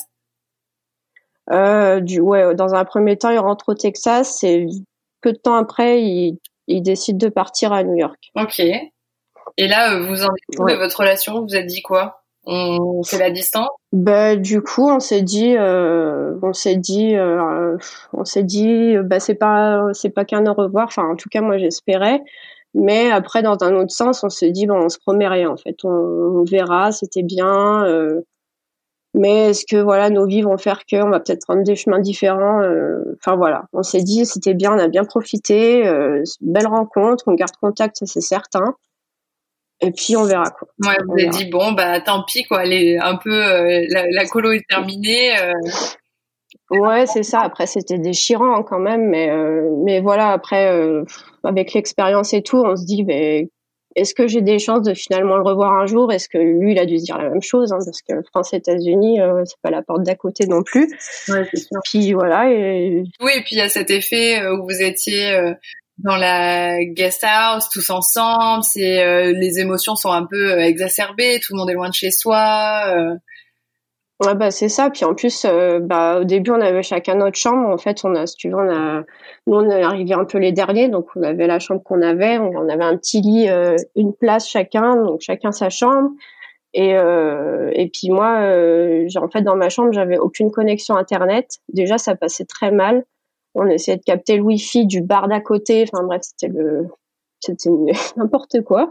[2.02, 4.66] Du, Ouais, dans un premier temps, il rentre au Texas et
[5.20, 8.33] peu de temps après, il, il décide de partir à New York.
[8.35, 8.59] Ok.
[8.59, 10.72] Et là, vous en êtes ouais.
[10.72, 11.42] de votre relation?
[11.42, 12.21] Vous êtes dit quoi?
[12.44, 13.68] On fait la distance?
[13.92, 17.76] Bah du coup on s'est dit euh, on s'est dit euh,
[18.12, 20.87] on s'est dit bah c'est pas c'est pas qu'un au revoir.
[20.87, 22.20] Enfin en tout cas moi j'espérais.
[22.74, 25.57] Mais après dans un autre sens on s'est dit bon on se promet rien en
[25.57, 25.76] fait.
[25.85, 28.22] On, on verra c'était bien euh,
[29.14, 32.00] mais est-ce que voilà nos vies vont faire que on va peut-être prendre des chemins
[32.00, 33.64] différents euh, enfin voilà.
[33.72, 37.98] On s'est dit c'était bien on a bien profité euh, belle rencontre on garde contact
[38.05, 38.74] c'est certain
[39.83, 40.68] et puis on verra quoi.
[40.85, 44.27] Ouais, vous avez dit bon bah tant pis quoi, les un peu euh, la, la,
[44.27, 45.37] colo est terminée.
[45.38, 45.53] Euh...
[46.71, 47.40] Ouais, c'est ça.
[47.40, 51.05] Après c'était déchirant hein, quand même, mais euh, mais voilà après euh,
[51.42, 53.49] avec l'expérience et tout, on se dit mais
[53.95, 56.12] est-ce que j'ai des chances de finalement le revoir un jour?
[56.12, 58.55] Est-ce que lui il a dû se dire la même chose hein, parce que France
[58.55, 60.87] États-Unis euh, c'est pas la porte d'à côté non plus.
[61.29, 61.81] Ouais, c'est sûr.
[61.85, 65.55] Puis voilà et oui et puis il y a cet effet où vous étiez
[65.98, 71.40] dans la guest house tous ensemble c'est euh, les émotions sont un peu euh, exacerbées
[71.42, 73.14] tout le monde est loin de chez soi euh.
[74.24, 74.88] Ouais, bah c'est ça.
[74.88, 77.68] Puis en plus, euh, bah au début on avait chacun notre chambre.
[77.68, 79.02] En fait, on a, si tu veux, on a,
[79.48, 82.38] nous on est arrivé un peu les derniers, donc on avait la chambre qu'on avait.
[82.38, 83.48] On, avait un petit lit,
[83.96, 86.11] une place chacun, donc chacun sa chambre.
[86.72, 86.94] Et
[87.74, 91.59] et puis moi, euh, en fait dans ma chambre j'avais aucune connexion internet.
[91.72, 93.05] Déjà ça passait très mal.
[93.54, 95.84] On essayait de capter le wifi du bar d'à côté.
[95.90, 96.86] Enfin bref, c'était le,
[97.40, 97.70] c'était
[98.16, 98.88] n'importe quoi.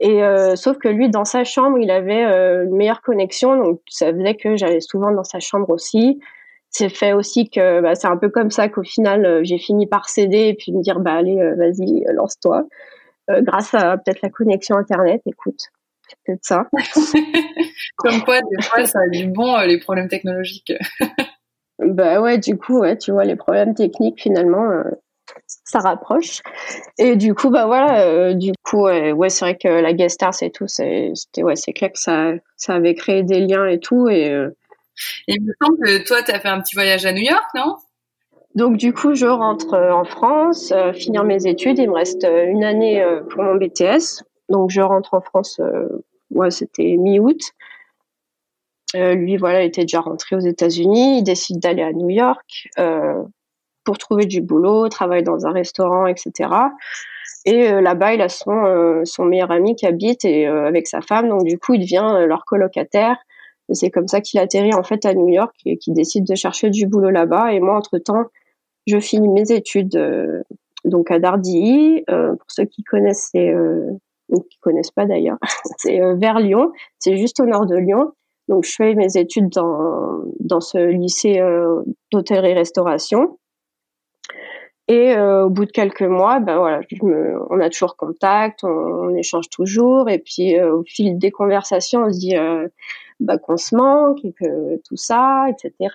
[0.00, 3.80] Et euh, sauf que lui, dans sa chambre, il avait euh, une meilleure connexion, donc
[3.88, 6.20] ça faisait que j'allais souvent dans sa chambre aussi.
[6.70, 9.86] C'est fait aussi que bah, c'est un peu comme ça qu'au final, euh, j'ai fini
[9.86, 12.64] par céder et puis me dire bah allez, vas-y, lance-toi.
[13.28, 15.60] grâce à peut-être la connexion internet, écoute,
[16.06, 16.68] c'est peut-être ça.
[17.96, 20.72] comme quoi, des fois, ça a du bon les problèmes technologiques.
[21.78, 24.82] bah ouais, du coup, ouais, tu vois, les problèmes techniques finalement
[25.64, 26.40] ça rapproche.
[26.98, 30.34] Et du coup, bah voilà, euh, du coup, ouais, c'est vrai que la guest star,
[30.34, 34.08] c'est tout, c'était, ouais, c'est clair que ça, ça avait créé des liens et tout.
[34.08, 34.50] Et, euh,
[35.28, 37.44] et il me semble que toi, tu as fait un petit voyage à New York,
[37.54, 37.76] non?
[38.54, 41.78] Donc du coup, je rentre euh, en France, finir mes études.
[41.78, 44.24] Il me reste une année pour mon BTS.
[44.48, 45.60] Donc je rentre en France,
[46.30, 47.40] ouais, c'était mi-août.
[48.94, 51.18] Lui, voilà, était déjà rentré aux États-Unis.
[51.18, 52.68] Il décide d'aller à New York
[53.84, 56.50] pour trouver du boulot, travailler dans un restaurant, etc.
[57.46, 60.86] Et euh, là-bas, il a son, euh, son meilleur ami qui habite et euh, avec
[60.86, 63.16] sa femme, donc du coup, il devient leur colocataire.
[63.70, 66.34] Et c'est comme ça qu'il atterrit en fait à New York et qu'il décide de
[66.34, 67.54] chercher du boulot là-bas.
[67.54, 68.24] Et moi, entre-temps,
[68.86, 69.98] je finis mes études
[70.84, 72.04] donc à Dardilly.
[72.06, 73.54] pour ceux qui connaissent, c'est
[74.28, 75.38] ou qui connaissent pas d'ailleurs,
[75.78, 76.72] c'est vers Lyon.
[76.98, 78.12] C'est juste au nord de Lyon.
[78.48, 81.40] Donc je fais mes études dans dans ce lycée
[82.12, 83.38] d'hôtellerie-restauration.
[84.88, 86.80] Et euh, au bout de quelques mois, ben voilà,
[87.50, 92.12] on a toujours contact, on, échange toujours, et puis euh, au fil des conversations, on
[92.12, 92.68] se dit euh,
[93.20, 95.92] bah, qu'on se manque et que tout ça, etc.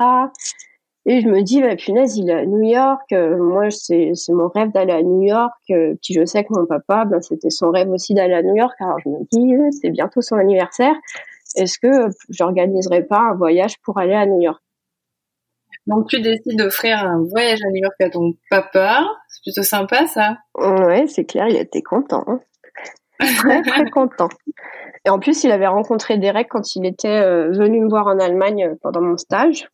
[1.07, 3.11] Et je me dis, bah, punaise, il est à New York.
[3.11, 5.53] moi, c'est mon rêve d'aller à New York.
[5.67, 8.75] puis je sais que mon papa, ben, c'était son rêve aussi d'aller à New York.
[8.79, 10.95] Alors je me dis, c'est bientôt son anniversaire.
[11.55, 14.61] Est-ce que j'organiserai pas un voyage pour aller à New York?
[15.87, 19.05] Donc tu décides d'offrir un voyage à New York à ton papa.
[19.27, 20.37] C'est plutôt sympa ça.
[20.55, 22.23] Ouais, c'est clair, il était content.
[22.27, 22.39] Hein.
[23.19, 24.29] très très content.
[25.05, 28.19] Et en plus, il avait rencontré Derek quand il était euh, venu me voir en
[28.19, 29.67] Allemagne euh, pendant mon stage.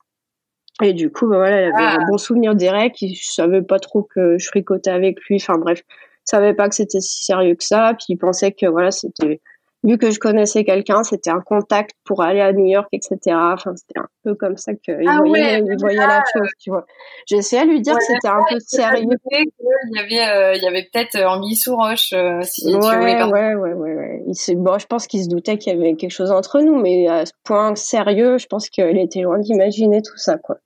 [0.81, 1.97] Et du coup, bah, voilà, il avait ah.
[1.99, 2.99] un bon souvenir d'Derek.
[3.01, 5.35] Il savait pas trop que je fricotais avec lui.
[5.35, 7.93] Enfin bref, il savait pas que c'était si sérieux que ça.
[7.97, 9.41] Puis il pensait que voilà, c'était
[9.83, 13.17] vu que je connaissais quelqu'un, c'était un contact pour aller à New York, etc.
[13.27, 16.85] Enfin, c'était un peu comme ça qu'il ah voyait, il voyait la chose, tu vois.
[17.31, 19.07] Essayé de lui dire que c'était un peu sérieux.
[19.31, 22.73] Il y avait, euh, il y avait peut-être euh, Anguille sous roche, euh, si ouais,
[22.73, 23.23] tu voulais.
[23.23, 24.23] Ouais, ouais, ouais, ouais.
[24.27, 27.07] Il bon, je pense qu'il se doutait qu'il y avait quelque chose entre nous, mais
[27.07, 30.57] à ce point sérieux, je pense qu'il était loin d'imaginer tout ça, quoi.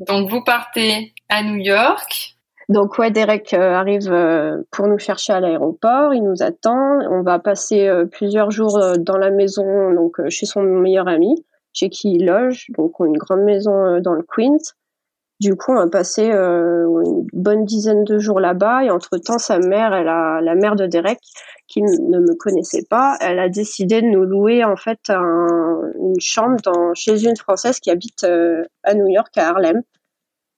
[0.00, 2.36] Donc, vous partez à New York.
[2.70, 7.00] Donc ouais, Derek euh, arrive euh, pour nous chercher à l'aéroport, il nous attend.
[7.10, 11.90] On va passer euh, plusieurs jours dans la maison, donc chez son meilleur ami, chez
[11.90, 12.66] qui il loge.
[12.78, 14.76] Donc une grande maison dans le Queens.
[15.40, 18.84] Du coup, on a passé une bonne dizaine de jours là-bas.
[18.84, 21.18] Et entre-temps, sa mère, elle a la mère de Derek,
[21.66, 26.58] qui ne me connaissait pas, elle a décidé de nous louer en fait une chambre
[26.62, 28.24] dans, chez une française qui habite
[28.84, 29.82] à New York, à Harlem.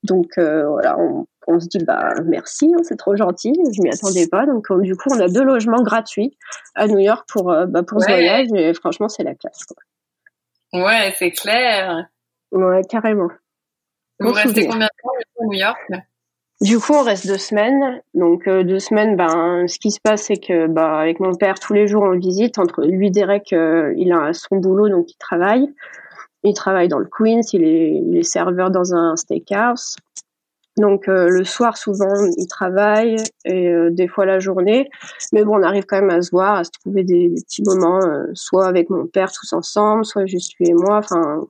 [0.03, 4.27] Donc voilà, on, on se dit bah merci, hein, c'est trop gentil, je m'y attendais
[4.27, 4.45] pas.
[4.45, 6.37] Donc euh, du coup, on a deux logements gratuits
[6.75, 9.63] à New York pour euh, bah, pour ce voyage et franchement, c'est la classe.
[9.65, 10.83] Quoi.
[10.83, 12.07] Ouais, c'est clair.
[12.51, 13.29] Ouais, carrément.
[14.19, 15.09] Vous restez combien de temps
[15.41, 15.91] à New York?
[16.61, 18.01] Du coup, on reste deux semaines.
[18.13, 21.59] Donc euh, deux semaines, ben ce qui se passe, c'est que bah avec mon père
[21.59, 22.57] tous les jours on le visite.
[22.57, 25.73] Entre lui, Derek, il a son boulot, donc il travaille.
[26.45, 29.95] Il travaille dans le Queens, il est, il est serveur dans un steakhouse.
[30.77, 34.89] Donc euh, le soir souvent il travaille et euh, des fois la journée,
[35.31, 38.03] mais bon on arrive quand même à se voir, à se trouver des, petits moments,
[38.03, 40.97] euh, soit avec mon père tous ensemble, soit juste lui et moi.
[40.97, 41.45] Enfin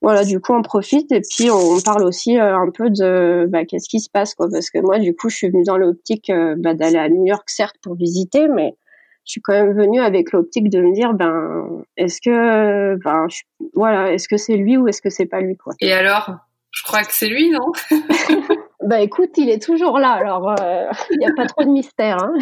[0.00, 3.88] voilà, du coup on profite et puis on, parle aussi un peu de bah, qu'est-ce
[3.88, 6.74] qui se passe quoi, parce que moi du coup je suis venue dans l'optique bah,
[6.74, 8.76] d'aller à New York certes pour visiter, mais
[9.24, 13.26] je suis quand même venue avec l'optique de me dire ben est-ce que ben
[13.74, 15.74] voilà est-ce que c'est lui ou est-ce que c'est pas lui quoi.
[15.80, 16.36] Et alors?
[16.72, 17.72] Je crois que c'est lui, non?
[18.84, 22.16] Bah écoute, il est toujours là, alors euh, il n'y a pas trop de mystère.
[22.20, 22.34] Hein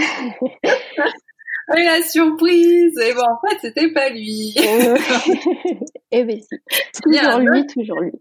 [1.76, 4.54] Et la surprise Et bon, en fait, c'était pas lui.
[6.10, 8.12] eh bien si, toujours lui, toujours lui.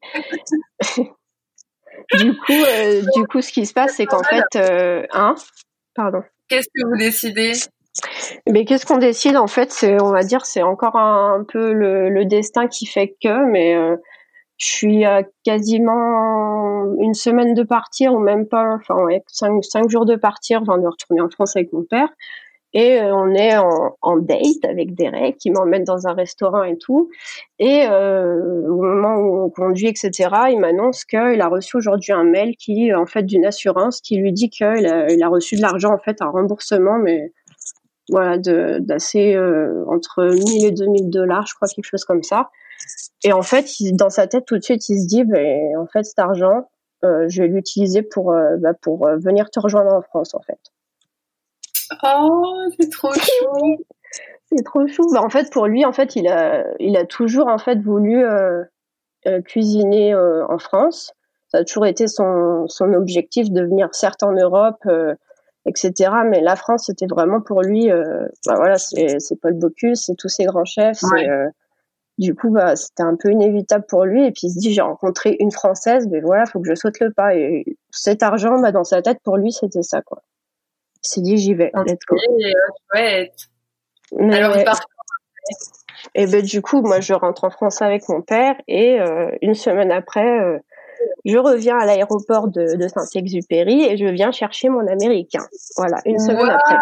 [2.19, 5.35] du coup, euh, du coup, ce qui se passe, c'est qu'en fait, euh, hein,
[5.95, 6.21] pardon.
[6.49, 7.53] Qu'est-ce que vous décidez?
[8.51, 9.71] Mais qu'est-ce qu'on décide en fait?
[9.71, 13.75] C'est, on va dire, c'est encore un, peu le, le, destin qui fait que, mais
[14.59, 19.89] je suis à quasiment une semaine de partir ou même pas, enfin ouais, cinq, cinq
[19.89, 22.09] jours de partir, enfin de retourner en France avec mon père.
[22.73, 26.77] Et euh, on est en, en, date avec Derek qui m'emmène dans un restaurant et
[26.77, 27.09] tout.
[27.57, 32.25] Et euh, au moment où on conduit, etc., il m'annonce qu'il a reçu aujourd'hui un
[32.25, 35.61] mail qui, en fait, d'une assurance qui lui dit qu'il a, il a reçu de
[35.61, 37.31] l'argent, en fait, un remboursement, mais
[38.09, 42.49] voilà, d'assez euh, entre 1000 et 2000 dollars, je crois, quelque chose comme ça.
[43.23, 46.03] Et en fait, dans sa tête, tout de suite, il se dit, ben, en fait,
[46.03, 46.69] cet argent,
[47.03, 50.41] euh, je vais l'utiliser pour, euh, bah, pour euh, venir te rejoindre en France, en
[50.41, 50.59] fait.
[52.03, 53.77] Oh, c'est trop chou.
[54.51, 55.03] c'est trop chou.
[55.13, 58.23] Bah, en fait, pour lui, en fait, il a, il a toujours en fait voulu
[59.45, 61.13] cuisiner en France.
[61.49, 64.87] Ça a toujours été son, son objectif de venir certes en Europe,
[65.65, 66.11] etc.
[66.25, 67.89] Mais la France, c'était vraiment pour lui.
[67.89, 71.01] bah voilà, c'est, c'est Paul Bocuse, c'est tous ces grands chefs.
[71.03, 71.27] Ouais.
[72.19, 74.25] Du coup, bah, c'était un peu inévitable pour lui.
[74.25, 76.99] Et puis il se dit, j'ai rencontré une Française, mais voilà, faut que je saute
[76.99, 77.33] le pas.
[77.35, 80.21] Et cet argent, bah, dans sa tête, pour lui, c'était ça, quoi.
[81.03, 82.17] Il s'est dit, j'y vais, let's go.
[82.91, 83.33] chouette.
[84.17, 84.61] Mais Alors, ouais.
[84.61, 84.79] il part
[86.15, 89.53] Et ben du coup, moi, je rentre en France avec mon père et euh, une
[89.53, 90.59] semaine après, euh,
[91.23, 95.45] je reviens à l'aéroport de, de Saint-Exupéry et je viens chercher mon américain.
[95.77, 96.51] Voilà, une semaine Wow.
[96.51, 96.75] après.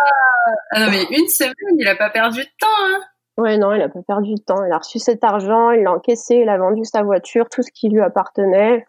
[0.71, 3.01] Ah non, mais une semaine, il a pas perdu de temps, hein.
[3.37, 4.63] Ouais, non, il a pas perdu de temps.
[4.65, 7.71] Il a reçu cet argent, il l'a encaissé, il a vendu sa voiture, tout ce
[7.71, 8.85] qui lui appartenait.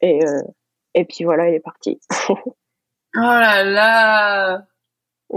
[0.00, 0.40] Et euh,
[0.94, 2.00] et puis voilà, il est parti.
[3.14, 4.62] Oh là là,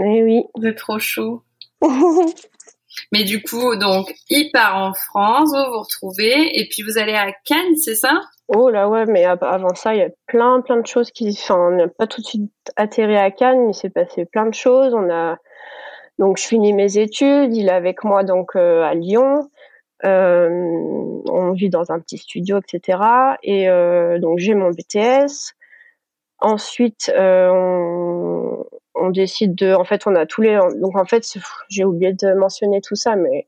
[0.02, 0.44] Et oui.
[0.62, 1.42] c'est trop chaud.
[3.12, 7.12] Mais du coup, donc, il part en France, vous vous retrouvez, et puis vous allez
[7.14, 8.22] à Cannes, c'est ça?
[8.48, 11.28] Oh là ouais, mais av- avant ça, il y a plein plein de choses qui,
[11.30, 14.54] enfin, on n'a pas tout de suite atterri à Cannes, il s'est passé plein de
[14.54, 14.94] choses.
[14.94, 15.36] On a
[16.18, 19.50] donc je finis mes études, il est avec moi donc euh, à Lyon.
[20.04, 20.48] Euh,
[21.30, 22.98] on vit dans un petit studio, etc.
[23.42, 25.54] Et euh, donc j'ai mon BTS.
[26.38, 31.26] Ensuite, euh, on, on décide de, en fait, on a tous les, donc en fait,
[31.70, 33.46] j'ai oublié de mentionner tout ça, mais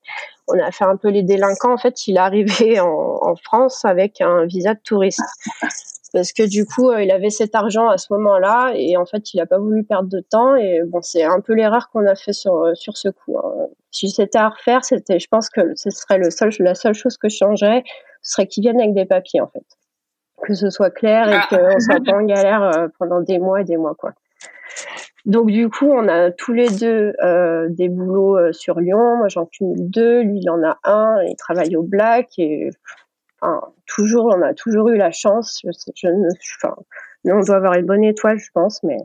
[0.48, 1.72] on a fait un peu les délinquants.
[1.72, 5.20] En fait, il est arrivé en, en France avec un visa de touriste.
[6.12, 9.34] Parce que du coup, euh, il avait cet argent à ce moment-là et en fait,
[9.34, 10.56] il a pas voulu perdre de temps.
[10.56, 13.36] Et bon, c'est un peu l'erreur qu'on a fait sur euh, sur ce coup.
[13.38, 13.66] hein.
[13.90, 17.16] Si c'était à refaire, c'était, je pense que ce serait le seul, la seule chose
[17.18, 17.84] que je changerais,
[18.22, 19.64] ce serait qu'il vienne avec des papiers en fait,
[20.42, 21.46] que ce soit clair et Ah.
[21.50, 24.12] qu'on soit pas en galère euh, pendant des mois et des mois quoi.
[25.26, 29.16] Donc du coup, on a tous les deux euh, des boulots euh, sur Lyon.
[29.18, 30.22] Moi, j'en cumule deux.
[30.22, 31.22] Lui, il en a un.
[31.24, 32.70] Il travaille au Black et
[33.40, 35.60] enfin, toujours, on a toujours eu la chance.
[35.64, 36.28] Je, ne,
[36.62, 36.76] enfin,
[37.24, 38.96] on doit avoir une bonne étoile, je pense, mais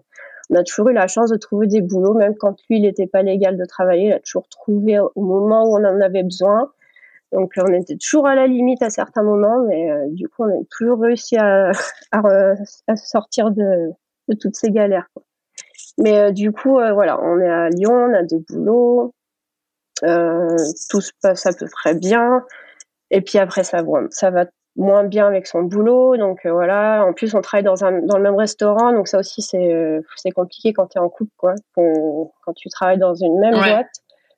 [0.49, 3.07] on a toujours eu la chance de trouver des boulots, même quand lui, il n'était
[3.07, 4.07] pas légal de travailler.
[4.07, 6.71] Il a toujours trouvé au moment où on en avait besoin.
[7.31, 10.49] Donc, on était toujours à la limite à certains moments, mais euh, du coup, on
[10.49, 11.71] a toujours réussi à,
[12.11, 12.21] à,
[12.87, 13.89] à sortir de,
[14.27, 15.07] de toutes ces galères.
[15.13, 15.23] quoi.
[15.97, 19.13] Mais euh, du coup, euh, voilà, on est à Lyon, on a des boulots,
[20.01, 22.45] tout se passe à peu près bien.
[23.15, 24.45] Et puis après, ça, va- ça va
[24.75, 26.17] moins bien avec son boulot.
[26.17, 28.91] Donc euh, voilà, en plus, on travaille dans, un, dans le même restaurant.
[28.91, 31.53] Donc ça aussi, c'est euh, c'est compliqué quand tu es en couple, quoi.
[31.75, 33.69] Quand, quand tu travailles dans une même Ouais.
[33.69, 33.91] boîte.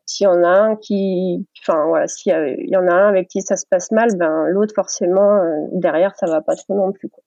[0.08, 2.32] S'il y en a un qui, enfin voilà, s'il
[2.70, 6.14] y, en a un avec qui ça se passe mal, ben l'autre forcément euh, derrière
[6.16, 7.10] ça va pas trop non plus.
[7.10, 7.24] Quoi.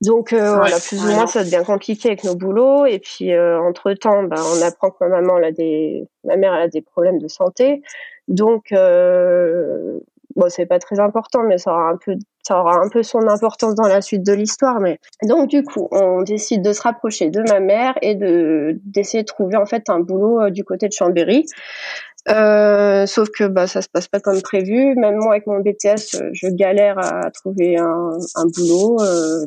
[0.00, 2.86] Donc voilà, plus ou moins ça devient compliqué avec nos boulots.
[2.86, 6.54] Et puis entre temps, ben on apprend que ma maman elle a des, ma mère
[6.54, 7.82] elle a des problèmes de santé.
[8.26, 10.00] Donc euh,
[10.36, 13.28] bon c'est pas très important, mais ça aura un peu, ça aura un peu son
[13.28, 14.80] importance dans la suite de l'histoire.
[14.80, 19.22] Mais donc du coup, on décide de se rapprocher de ma mère et de d'essayer
[19.22, 21.46] de trouver en fait un boulot euh, du côté de Chambéry.
[22.28, 24.94] Euh, sauf que bah ça se passe pas comme prévu.
[24.94, 28.16] Même moi avec mon BTS, euh, je galère à trouver un,
[28.56, 28.98] boulot.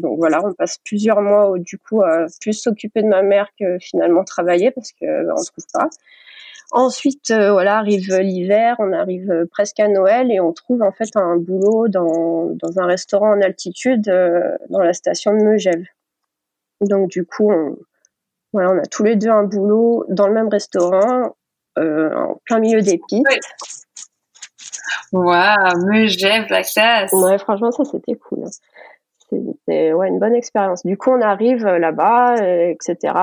[0.02, 3.48] Donc voilà, on passe plusieurs mois au- du coup à plus s'occuper de ma mère
[3.60, 5.90] que finalement travailler parce que bah, on trouve pas.
[6.72, 10.92] Ensuite, euh, voilà, arrive l'hiver, on arrive euh, presque à Noël et on trouve en
[10.92, 15.86] fait un boulot dans, dans un restaurant en altitude euh, dans la station de Megève.
[16.82, 17.78] Donc du coup, on,
[18.52, 21.36] voilà, on a tous les deux un boulot dans le même restaurant,
[21.78, 23.56] euh, en plein milieu des pistes.
[25.12, 27.14] Waouh, Megève, la classe.
[27.14, 28.46] Ouais, franchement, ça c'était cool.
[29.44, 30.86] C'était ouais, une bonne expérience.
[30.86, 33.14] Du coup, on arrive euh, là-bas, euh, etc.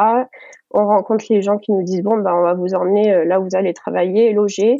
[0.70, 3.40] On rencontre les gens qui nous disent bon, bah, on va vous emmener euh, là
[3.40, 4.77] où vous allez travailler loger.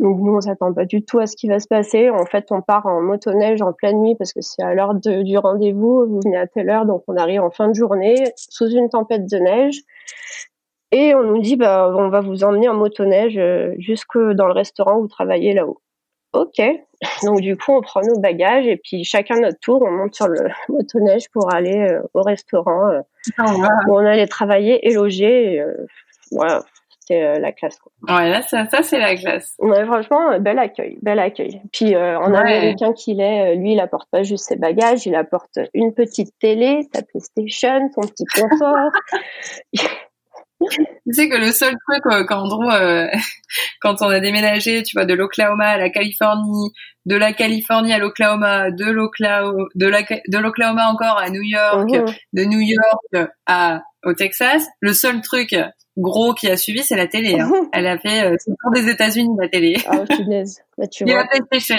[0.00, 2.10] Donc nous, on s'attend pas du tout à ce qui va se passer.
[2.10, 5.38] En fait, on part en motoneige en pleine nuit parce que c'est à l'heure du
[5.38, 6.06] rendez-vous.
[6.06, 9.30] Vous venez à telle heure, donc on arrive en fin de journée sous une tempête
[9.30, 9.80] de neige.
[10.90, 13.40] Et on nous dit bah on va vous emmener en motoneige
[13.78, 15.80] jusque dans le restaurant où vous travaillez là-haut.
[16.34, 16.62] Ok.
[17.22, 20.28] Donc du coup, on prend nos bagages et puis chacun notre tour, on monte sur
[20.28, 23.00] le motoneige pour aller au restaurant
[23.38, 23.42] oh,
[23.88, 25.54] où on allait travailler et loger.
[25.54, 25.64] Et,
[26.32, 26.62] voilà,
[27.04, 27.78] c'était euh, la classe.
[27.78, 27.92] Quoi.
[28.08, 29.54] Ouais, là, ça, ça c'est la classe.
[29.58, 31.60] Ouais, franchement, euh, bel accueil, bel accueil.
[31.72, 35.58] Puis euh, en américain qu'il est, lui, il apporte pas juste ses bagages, il apporte
[35.74, 38.90] une petite télé, sa PlayStation, son petit confort.
[40.70, 42.70] tu sais que le seul truc quand on
[43.80, 46.72] quand on a déménagé, tu vois, de l'Oklahoma à la Californie,
[47.06, 51.90] de la Californie à l'Oklahoma, de l'Oklahoma, de la, de l'Oklahoma encore à New York,
[51.90, 52.04] mhm.
[52.32, 55.56] de New York à au Texas, le seul truc
[55.96, 57.38] gros qui a suivi, c'est la télé.
[57.38, 57.50] Hein.
[57.72, 59.76] Elle a fait euh, pour des États-Unis la télé.
[59.86, 60.60] Ah, punaise.
[60.76, 61.14] Bah, tu vois.
[61.14, 61.76] la PlayStation.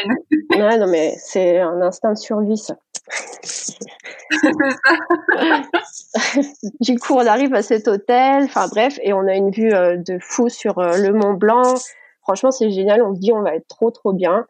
[0.58, 2.78] Non mais c'est un instinct de survie ça.
[6.82, 9.98] du coup, on arrive à cet hôtel, enfin bref, et on a une vue euh,
[9.98, 11.76] de fou sur euh, le Mont Blanc.
[12.22, 13.04] Franchement, c'est génial.
[13.04, 14.46] On se dit, on va être trop, trop bien.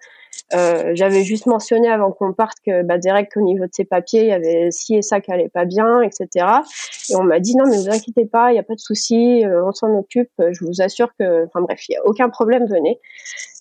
[0.53, 4.21] Euh, j'avais juste mentionné avant qu'on parte que bah, direct au niveau de ses papiers,
[4.21, 6.45] il y avait ci et ça qui allait pas bien, etc.
[7.09, 9.45] Et on m'a dit non mais vous inquiétez pas, il y a pas de souci,
[9.45, 10.31] euh, on s'en occupe.
[10.39, 12.99] Je vous assure que, enfin bref, il y a aucun problème, venez.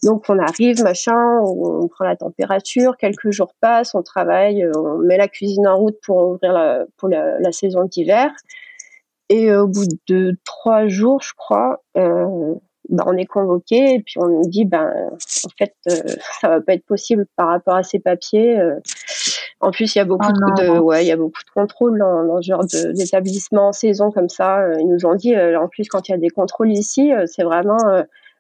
[0.02, 5.16] Donc on arrive, machin, on, prend la température, quelques jours passent, on travaille, on met
[5.16, 8.30] la cuisine en route pour ouvrir la, pour la, la saison d'hiver.
[9.28, 12.54] Et euh, au bout de trois jours, je crois, euh,
[12.90, 16.02] bah, on est convoqué et puis on nous dit ben en fait euh,
[16.40, 18.58] ça va pas être possible par rapport à ces papiers.
[18.58, 18.78] Euh.
[19.60, 21.98] En plus il y a beaucoup oh de ouais il y a beaucoup de contrôles
[21.98, 24.60] dans, dans ce genre d'établissement saison comme ça.
[24.60, 27.44] Euh, ils nous ont dit en plus quand il y a des contrôles ici c'est
[27.44, 27.78] vraiment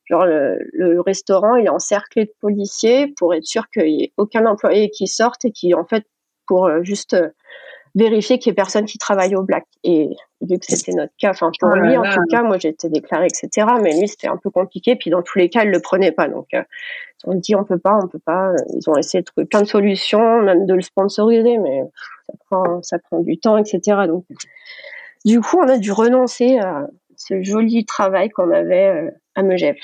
[0.04, 4.12] genre le, le, restaurant il est encerclé de policiers pour être sûr qu'il y ait
[4.18, 6.04] aucun employé qui sorte et qui en fait
[6.46, 7.16] pour juste
[7.94, 9.64] vérifier qu'il y ait personne qui travaille au black.
[9.84, 10.08] Et
[10.40, 13.26] vu que c'était notre cas, enfin pour oh lui en tout cas, moi été déclarée,
[13.26, 13.66] etc.
[13.80, 14.96] Mais lui c'était un peu compliqué.
[14.96, 16.28] Puis dans tous les cas, il le prenait pas.
[16.28, 16.62] Donc euh,
[17.24, 18.52] on dit on peut pas, on peut pas.
[18.74, 21.82] Ils ont essayé de trouver plein de solutions, même de le sponsoriser, mais
[22.26, 23.80] ça prend, ça prend du temps, etc.
[24.06, 24.24] Donc
[25.24, 29.76] du coup, on a dû renoncer à ce joli travail qu'on avait euh, à Megève.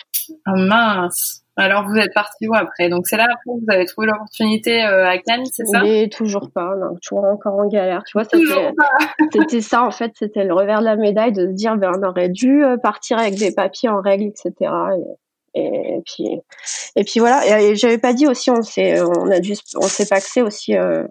[0.46, 2.88] Oh mince alors vous êtes parti où après?
[2.88, 5.82] Donc c'est là après que vous avez trouvé l'opportunité euh, à Cannes, c'est ça?
[5.82, 8.02] Mais toujours pas, non, toujours encore en galère.
[8.04, 8.24] Tu vois,
[9.32, 12.08] c'était ça en fait, c'était le revers de la médaille de se dire ben on
[12.08, 14.70] aurait dû euh, partir avec des papiers en règle, etc.
[15.54, 16.40] Et, puis
[16.94, 17.60] et puis voilà.
[17.60, 20.76] Et, j'avais pas dit aussi, on s'est on a dû on s'est paxé aussi.
[20.76, 21.04] Euh,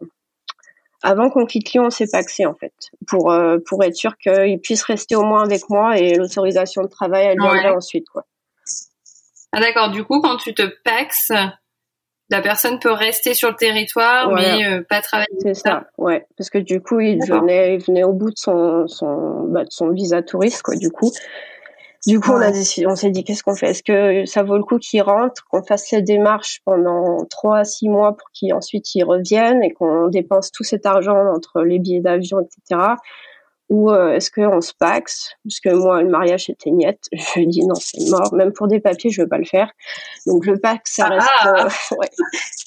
[1.01, 2.73] avant qu'on quitte Lyon, on s'est paxé en fait
[3.07, 3.33] pour
[3.67, 7.39] pour être sûr qu'il puisse rester au moins avec moi et l'autorisation de travail elle
[7.39, 8.25] viendrait ensuite quoi.
[9.51, 11.31] Ah d'accord, du coup, quand tu te paxes,
[12.29, 15.29] la personne peut rester sur le territoire, mais euh, pas travailler.
[15.41, 16.25] C'est ça, ouais.
[16.37, 19.71] Parce que du coup, il venait, il venait au bout de son, son, bah, de
[19.71, 21.11] son visa touriste, quoi, du coup.
[22.07, 23.71] Du coup, on a décidé, on s'est dit, qu'est-ce qu'on fait?
[23.71, 27.63] Est-ce que ça vaut le coup qu'il rentre, qu'on fasse les démarches pendant trois à
[27.65, 31.79] six mois pour qu'il ensuite il revienne et qu'on dépense tout cet argent entre les
[31.79, 32.95] billets d'avion, etc
[33.69, 35.35] ou euh, est-ce qu'on se paxe?
[35.43, 37.05] Parce que moi, le mariage c'était niette.
[37.11, 38.33] Je dis non, c'est mort.
[38.33, 39.71] Même pour des papiers, je veux pas le faire.
[40.25, 41.67] Donc le pax, ça reste, ah.
[41.67, 42.09] euh, ouais.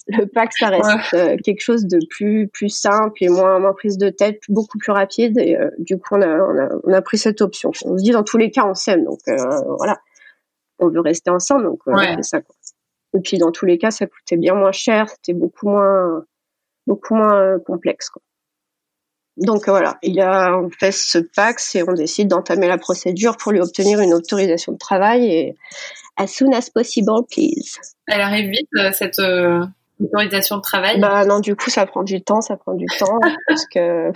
[0.06, 3.98] le pax, ça reste euh, quelque chose de plus plus simple et moins moins prise
[3.98, 5.38] de tête, beaucoup plus rapide.
[5.38, 7.72] Et du coup, on a, on a on a pris cette option.
[7.84, 9.98] On se dit dans tous les cas, on s'aime, donc voilà,
[10.78, 12.40] on veut rester ensemble, donc c'est ça.
[12.40, 12.54] Quoi.
[13.14, 16.24] Et puis dans tous les cas, ça coûtait bien moins cher, c'était beaucoup moins
[16.86, 18.08] beaucoup moins complexe.
[18.08, 18.22] Quoi.
[19.42, 23.50] Donc voilà, il a, on fait ce PAX et on décide d'entamer la procédure pour
[23.50, 25.56] lui obtenir une autorisation de travail et
[26.16, 27.76] as soon as possible, please.
[28.06, 29.64] Elle arrive vite euh, cette euh,
[30.00, 33.18] autorisation de travail Bah non, du coup ça prend du temps, ça prend du temps
[33.48, 34.12] parce que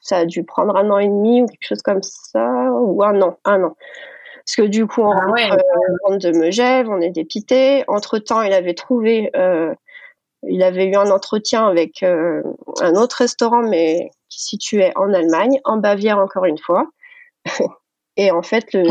[0.00, 3.20] ça a dû prendre un an et demi ou quelque chose comme ça ou un
[3.20, 3.76] an, un an.
[4.44, 5.56] Parce que du coup on ah rentre,
[6.12, 7.82] euh, de Megève, on est dépité.
[7.88, 9.32] Entre temps, il avait trouvé,
[10.48, 16.18] il avait eu un entretien avec un autre restaurant, mais situait en Allemagne, en Bavière
[16.18, 16.88] encore une fois.
[18.18, 18.84] Et en fait, le,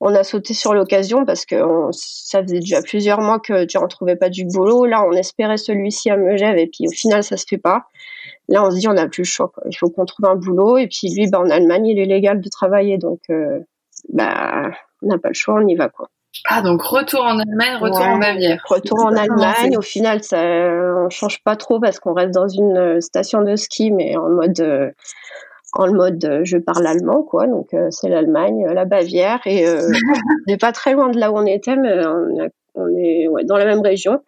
[0.00, 1.56] on a sauté sur l'occasion parce que
[1.92, 4.84] ça faisait déjà plusieurs mois que tu en trouvais pas du boulot.
[4.84, 7.84] Là, on espérait celui-ci à Megève et puis au final, ça se fait pas.
[8.48, 9.52] Là, on se dit, on n'a plus le choix.
[9.70, 10.76] Il faut qu'on trouve un boulot.
[10.76, 13.60] Et puis lui, bah, en Allemagne, il est légal de travailler, donc euh,
[14.08, 14.70] bah,
[15.02, 16.08] on n'a pas le choix, on y va quoi.
[16.44, 18.62] Ah, donc retour en Allemagne, retour en Bavière.
[18.68, 19.76] Retour en Allemagne.
[19.76, 23.56] Au final, ça, on change pas trop parce qu'on reste dans une euh, station de
[23.56, 24.90] ski, mais en mode, euh,
[25.72, 27.46] en mode, euh, je parle allemand, quoi.
[27.46, 29.40] Donc, c'est l'Allemagne, la Bavière.
[29.46, 29.90] Et on
[30.46, 31.92] n'est pas très loin de là où on était, mais
[32.74, 34.20] on, est ouais, dans la même région.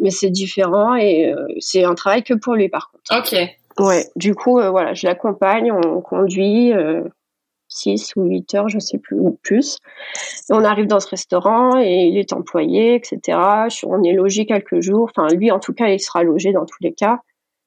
[0.00, 3.18] Mais c'est différent et c'est un travail que pour lui, par contre.
[3.18, 3.84] Ok.
[3.84, 4.06] Ouais.
[4.14, 6.72] Du coup, voilà, je l'accompagne, on conduit
[7.68, 9.78] 6 ou 8 heures, je sais plus, ou plus.
[10.50, 13.38] on arrive dans ce restaurant et il est employé, etc.
[13.86, 15.10] On est logé quelques jours.
[15.14, 17.20] Enfin, lui, en tout cas, il sera logé dans tous les cas.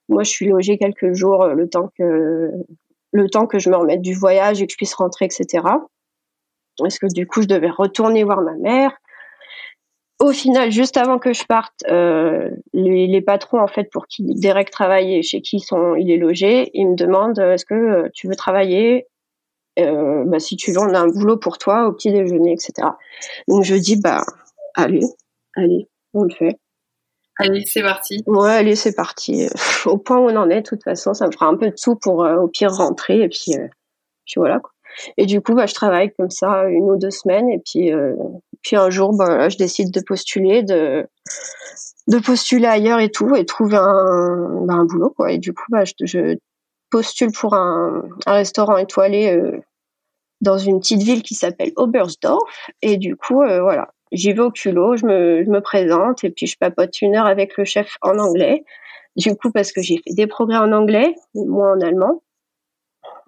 [0.09, 2.51] Moi, je suis logée quelques jours, le temps que
[3.13, 5.63] le temps que je me remette du voyage et que je puisse rentrer, etc.
[6.77, 8.93] Parce que du coup, je devais retourner voir ma mère.
[10.19, 14.69] Au final, juste avant que je parte, euh, les, patrons en fait pour qui Derek
[14.69, 18.09] travaille et chez qui sont, il est logé, ils me demandent euh, est-ce que euh,
[18.13, 19.07] tu veux travailler?
[19.79, 22.89] Euh, bah, Si tu veux, on a un boulot pour toi au petit déjeuner, etc.
[23.47, 24.21] Donc je dis bah
[24.75, 25.05] allez,
[25.55, 26.57] allez, on le fait.
[27.39, 28.23] Allez, c'est parti.
[28.27, 29.47] Ouais, allez, c'est parti.
[29.85, 31.77] Au point où on en est, de toute façon, ça me fera un peu de
[31.77, 33.53] sous pour au pire rentrer et puis,
[34.25, 34.59] puis voilà.
[34.59, 34.71] Quoi.
[35.17, 38.15] Et du coup, bah, je travaille comme ça une ou deux semaines et puis euh,
[38.61, 41.07] puis un jour, bah, je décide de postuler, de
[42.07, 45.31] de postuler ailleurs et tout et trouver un, bah, un boulot quoi.
[45.31, 46.37] Et du coup, bah, je, je
[46.91, 49.59] postule pour un, un restaurant étoilé euh,
[50.41, 52.43] dans une petite ville qui s'appelle Oberstdorf
[52.83, 56.29] et du coup, euh, voilà, j'y vais au culot, je me, je me présente et
[56.29, 58.63] puis je papote une heure avec le chef en anglais.
[59.15, 62.21] Du coup, parce que j'ai fait des progrès en anglais, moi en allemand.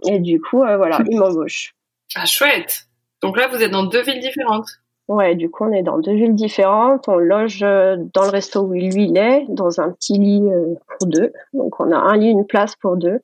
[0.07, 1.73] Et du coup, euh, voilà, il m'embauche.
[2.15, 2.85] Ah, chouette.
[3.23, 4.67] Donc là, vous êtes dans deux villes différentes.
[5.07, 7.07] Ouais, du coup, on est dans deux villes différentes.
[7.07, 10.43] On loge dans le resto où lui il est, dans un petit lit
[10.99, 11.33] pour deux.
[11.53, 13.21] Donc, on a un lit, une place pour deux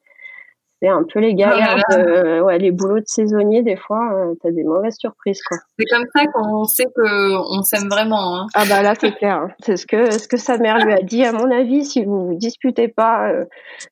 [0.82, 4.52] c'est un peu les galères, oh ouais, les boulots de saisonniers, des fois, euh, t'as
[4.52, 5.58] des mauvaises surprises, quoi.
[5.80, 8.48] C'est comme ça qu'on sait que on s'aime vraiment, hein.
[8.54, 9.36] Ah bah là, c'est clair.
[9.36, 9.52] Hein.
[9.64, 11.24] C'est ce que, ce que sa mère lui a dit.
[11.24, 13.46] À mon avis, si vous vous disputez pas euh,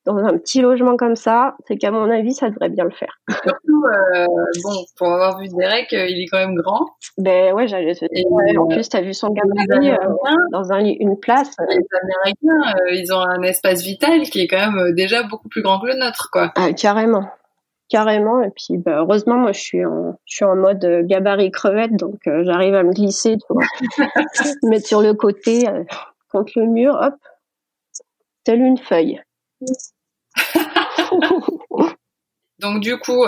[0.04, 3.18] dans un petit logement comme ça, c'est qu'à mon avis, ça devrait bien le faire.
[3.30, 4.26] Surtout, euh,
[4.62, 6.84] bon, pour avoir vu Derek, il est quand même grand.
[7.16, 8.60] Ben ouais, j'allais te dire.
[8.60, 9.96] en plus, t'as vu son gabarit
[10.52, 11.56] dans un lit, une place.
[11.70, 15.80] Les Américains, ils ont un espace vital qui est quand même déjà beaucoup plus grand
[15.80, 16.52] que le nôtre, quoi.
[16.54, 17.24] Ah, carrément.
[17.88, 18.42] Carrément.
[18.42, 21.96] Et puis, bah, heureusement, moi, je suis en, je suis en mode euh, gabarit crevette,
[21.96, 23.64] donc euh, j'arrive à me glisser, tu vois,
[24.62, 25.84] me mettre sur le côté, euh,
[26.30, 27.14] contre le mur, hop,
[28.44, 29.22] telle une feuille.
[32.58, 33.24] donc, du coup,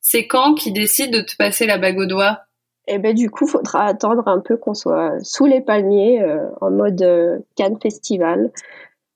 [0.00, 2.42] c'est quand qui décide de te passer la bague au doigt?
[2.86, 6.24] Eh ben, du coup, faudra attendre un peu qu'on soit sous les palmiers,
[6.60, 8.52] en mode Cannes Festival,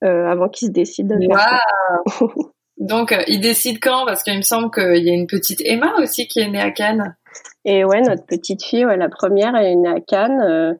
[0.01, 2.27] avant qu'il se décide de faire ça.
[2.77, 4.05] Donc, euh, il décide quand?
[4.05, 6.71] Parce qu'il me semble qu'il y a une petite Emma aussi qui est née à
[6.71, 7.15] Cannes.
[7.65, 10.41] Et ouais, notre petite fille, ouais, la première, elle est née à Cannes.
[10.41, 10.73] Euh,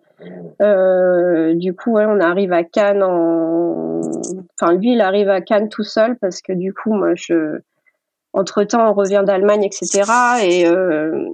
[0.62, 4.02] euh, du coup, ouais, on arrive à Cannes en...
[4.60, 7.60] Enfin, lui, il arrive à Cannes tout seul parce que du coup, moi, je...
[8.34, 10.04] Entre-temps, on revient d'Allemagne, etc.
[10.44, 11.30] Et euh,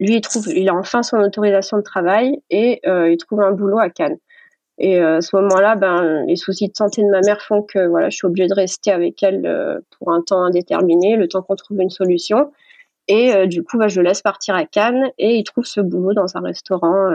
[0.00, 0.48] lui, il trouve...
[0.48, 4.16] Il a enfin son autorisation de travail et euh, il trouve un boulot à Cannes.
[4.78, 7.86] Et euh, à ce moment-là, ben, les soucis de santé de ma mère font que
[7.86, 11.42] voilà, je suis obligée de rester avec elle euh, pour un temps indéterminé, le temps
[11.42, 12.52] qu'on trouve une solution.
[13.06, 16.12] Et euh, du coup, ben, je laisse partir à Cannes et il trouve ce boulot
[16.12, 17.10] dans un restaurant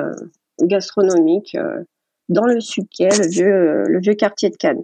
[0.62, 1.58] gastronomique
[2.30, 4.84] dans le Suquet, le vieux, le vieux quartier de Cannes.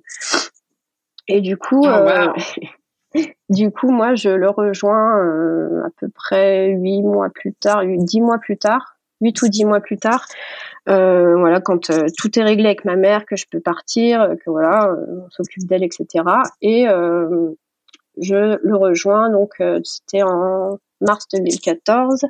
[1.28, 3.20] Et du coup, oh,
[3.50, 8.40] du coup, moi, je le rejoins à peu près huit mois plus tard, dix mois
[8.40, 10.26] plus tard, huit ou dix mois plus tard,
[10.88, 14.50] euh, voilà, quand euh, tout est réglé avec ma mère, que je peux partir, que
[14.50, 16.24] voilà, euh, on s'occupe d'elle, etc.
[16.62, 16.86] Et
[18.18, 22.26] je le rejoins, donc c'était en mars 2014.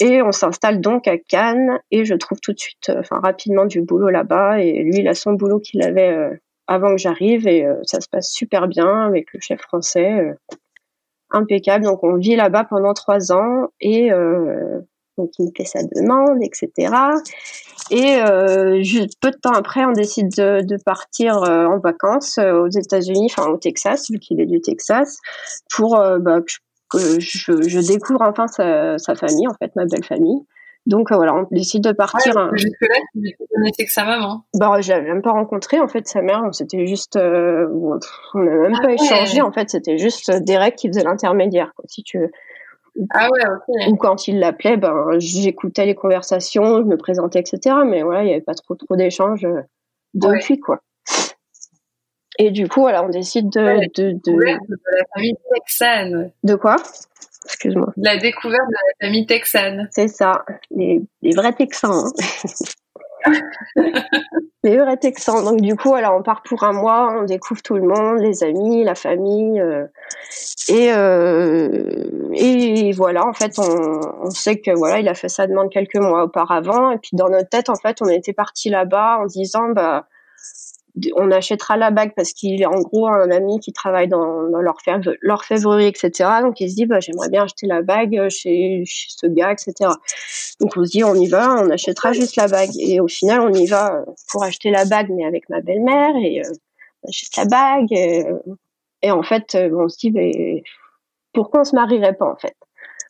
[0.00, 3.82] Et on s'installe donc à Cannes et je trouve tout de suite, enfin rapidement du
[3.82, 4.60] boulot là-bas.
[4.60, 8.30] Et lui, il a son boulot qu'il avait avant que j'arrive et ça se passe
[8.30, 10.34] super bien avec le chef français,
[11.30, 11.84] impeccable.
[11.84, 14.10] Donc on vit là-bas pendant trois ans et
[15.22, 16.92] donc il me fait sa demande, etc.
[17.90, 22.38] Et euh, juste peu de temps après, on décide de, de partir euh, en vacances
[22.38, 25.18] euh, aux États-Unis, enfin au Texas, vu qu'il est du Texas,
[25.74, 26.40] pour euh, bah,
[26.90, 30.40] que, je, je, découvre enfin sa, sa, famille, en fait, ma belle famille.
[30.84, 32.34] Donc voilà, on décide de partir.
[32.34, 34.44] Ouais, Jusque-là, tu connaissais que sa maman.
[34.58, 36.42] Bah, j'avais même pas rencontré en fait sa mère.
[36.50, 37.98] C'était juste, on
[38.34, 39.42] n'a même ah pas échangé.
[39.42, 42.32] En fait, c'était juste Derek qui faisait l'intermédiaire, si tu veux.
[43.10, 43.88] Ah ouais.
[43.88, 47.76] Ou quand il l'appelait, ben, j'écoutais les conversations, je me présentais, etc.
[47.86, 49.62] Mais voilà, il n'y avait pas trop, trop d'échanges euh,
[50.14, 50.80] depuis, quoi.
[52.38, 53.60] Et du coup, voilà, on décide de...
[53.94, 54.32] de, de...
[54.32, 56.32] de la famille texane.
[56.42, 56.76] De quoi?
[57.44, 57.92] Excuse-moi.
[57.96, 59.88] La découverte de la famille texane.
[59.90, 61.90] C'est ça, les, les vrais Texans.
[61.90, 62.10] Hein.
[64.64, 65.44] les vrais Texans.
[65.44, 68.44] Donc du coup, voilà, on part pour un mois, on découvre tout le monde, les
[68.44, 69.86] amis, la famille, euh,
[70.68, 73.26] et euh, et voilà.
[73.26, 76.90] En fait, on, on, sait que voilà, il a fait sa demande quelques mois auparavant,
[76.90, 80.06] et puis dans notre tête, en fait, on était parti là-bas en disant, bah
[81.16, 84.60] on achètera la bague parce qu'il est en gros un ami qui travaille dans, dans
[84.60, 86.28] l'orfèvrerie, etc.
[86.42, 89.90] Donc il se dit, bah, j'aimerais bien acheter la bague chez, ce gars, etc.
[90.60, 92.70] Donc on se dit, on y va, on achètera juste la bague.
[92.78, 96.40] Et au final, on y va pour acheter la bague, mais avec ma belle-mère, et
[96.40, 96.52] euh,
[97.02, 97.92] on achète la bague.
[97.92, 98.24] Et,
[99.02, 100.62] et en fait, on se dit,
[101.32, 102.54] pourquoi on se marierait pas, en fait?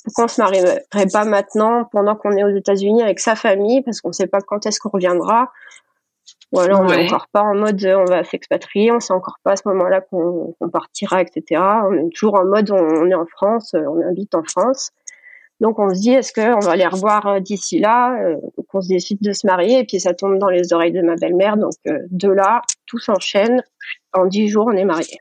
[0.05, 3.83] Pourquoi on se marierait pas maintenant pendant qu'on est aux États-Unis avec sa famille?
[3.83, 5.51] Parce qu'on ne sait pas quand est-ce qu'on reviendra
[6.53, 9.57] voilà, on n'est encore pas en mode on va s'expatrier, on sait encore pas à
[9.57, 11.61] ce moment-là qu'on partira, etc.
[11.88, 14.90] On est toujours en mode on, est en France, on habite en France.
[15.61, 18.80] Donc on se dit est-ce qu'on va les revoir euh, d'ici là euh, Donc on
[18.80, 21.57] se décide de se marier et puis ça tombe dans les oreilles de ma belle-mère.
[21.57, 23.62] Donc euh, de là, tout s'enchaîne.
[24.12, 25.18] En dix jours, on est mariés.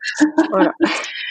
[0.49, 0.73] voilà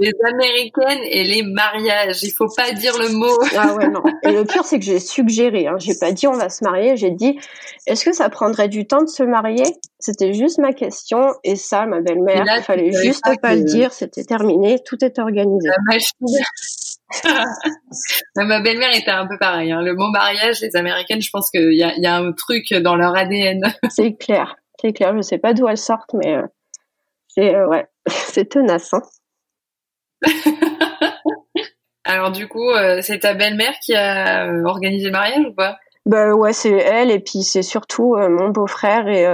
[0.00, 2.22] les américaines et les mariages.
[2.22, 3.38] Il faut pas dire le mot.
[3.56, 4.02] Ah ouais, non.
[4.22, 5.66] Et le pire, c'est que j'ai suggéré.
[5.66, 5.76] Hein.
[5.78, 6.96] J'ai pas dit on va se marier.
[6.96, 7.38] J'ai dit
[7.86, 9.64] est-ce que ça prendrait du temps de se marier?
[9.98, 11.34] C'était juste ma question.
[11.44, 13.92] Et ça, ma belle-mère, il fallait juste pas, le dire.
[13.92, 14.78] C'était terminé.
[14.84, 15.68] Tout est organisé.
[18.36, 19.70] ma belle-mère était un peu pareil.
[19.70, 19.82] Hein.
[19.82, 22.96] Le mot mariage, les américaines, je pense qu'il y a, y a un truc dans
[22.96, 23.60] leur ADN.
[23.90, 24.56] c'est clair.
[24.80, 25.14] C'est clair.
[25.14, 26.46] Je sais pas d'où elles sortent, mais euh,
[27.28, 28.94] c'est euh, ouais, c'est tenace.
[28.94, 29.02] Hein.
[32.04, 35.76] Alors du coup, euh, c'est ta belle-mère qui a euh, organisé le mariage ou pas?
[36.06, 39.26] Bah ouais, c'est elle et puis c'est surtout euh, mon beau-frère et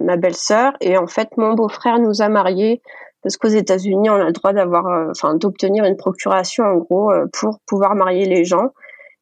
[0.00, 0.72] ma belle-sœur.
[0.80, 2.80] Et en fait mon beau-frère nous a mariés
[3.22, 7.58] parce qu'aux États-Unis on a le droit d'avoir, enfin d'obtenir une procuration en gros pour
[7.66, 8.70] pouvoir marier les gens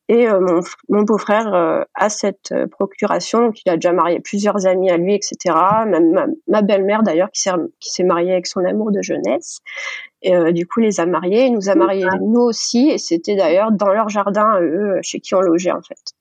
[0.09, 4.21] et euh, mon, mon beau-frère euh, a cette euh, procuration, donc il a déjà marié
[4.21, 5.57] plusieurs amis à lui, etc.
[5.87, 7.41] Même ma, belle-mère d'ailleurs qui
[7.81, 9.61] s'est mariée avec son amour de jeunesse.
[10.27, 13.71] Et du coup, les a mariés, il nous a mariés nous aussi, et c'était d'ailleurs
[13.73, 16.15] dans leur jardin eux, chez qui on logeait en fait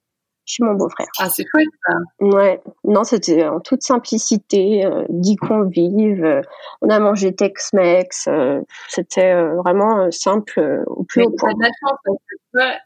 [0.46, 1.08] chez mon beau-frère.
[1.20, 1.96] Ah, c'est chouette ça.
[2.20, 2.62] Ouais.
[2.84, 6.24] Non, c'était en toute simplicité, euh, dix convives.
[6.24, 6.41] Euh,
[6.82, 8.28] on a mangé Tex-Mex.
[8.28, 11.52] Euh, c'était vraiment simple au plus haut point.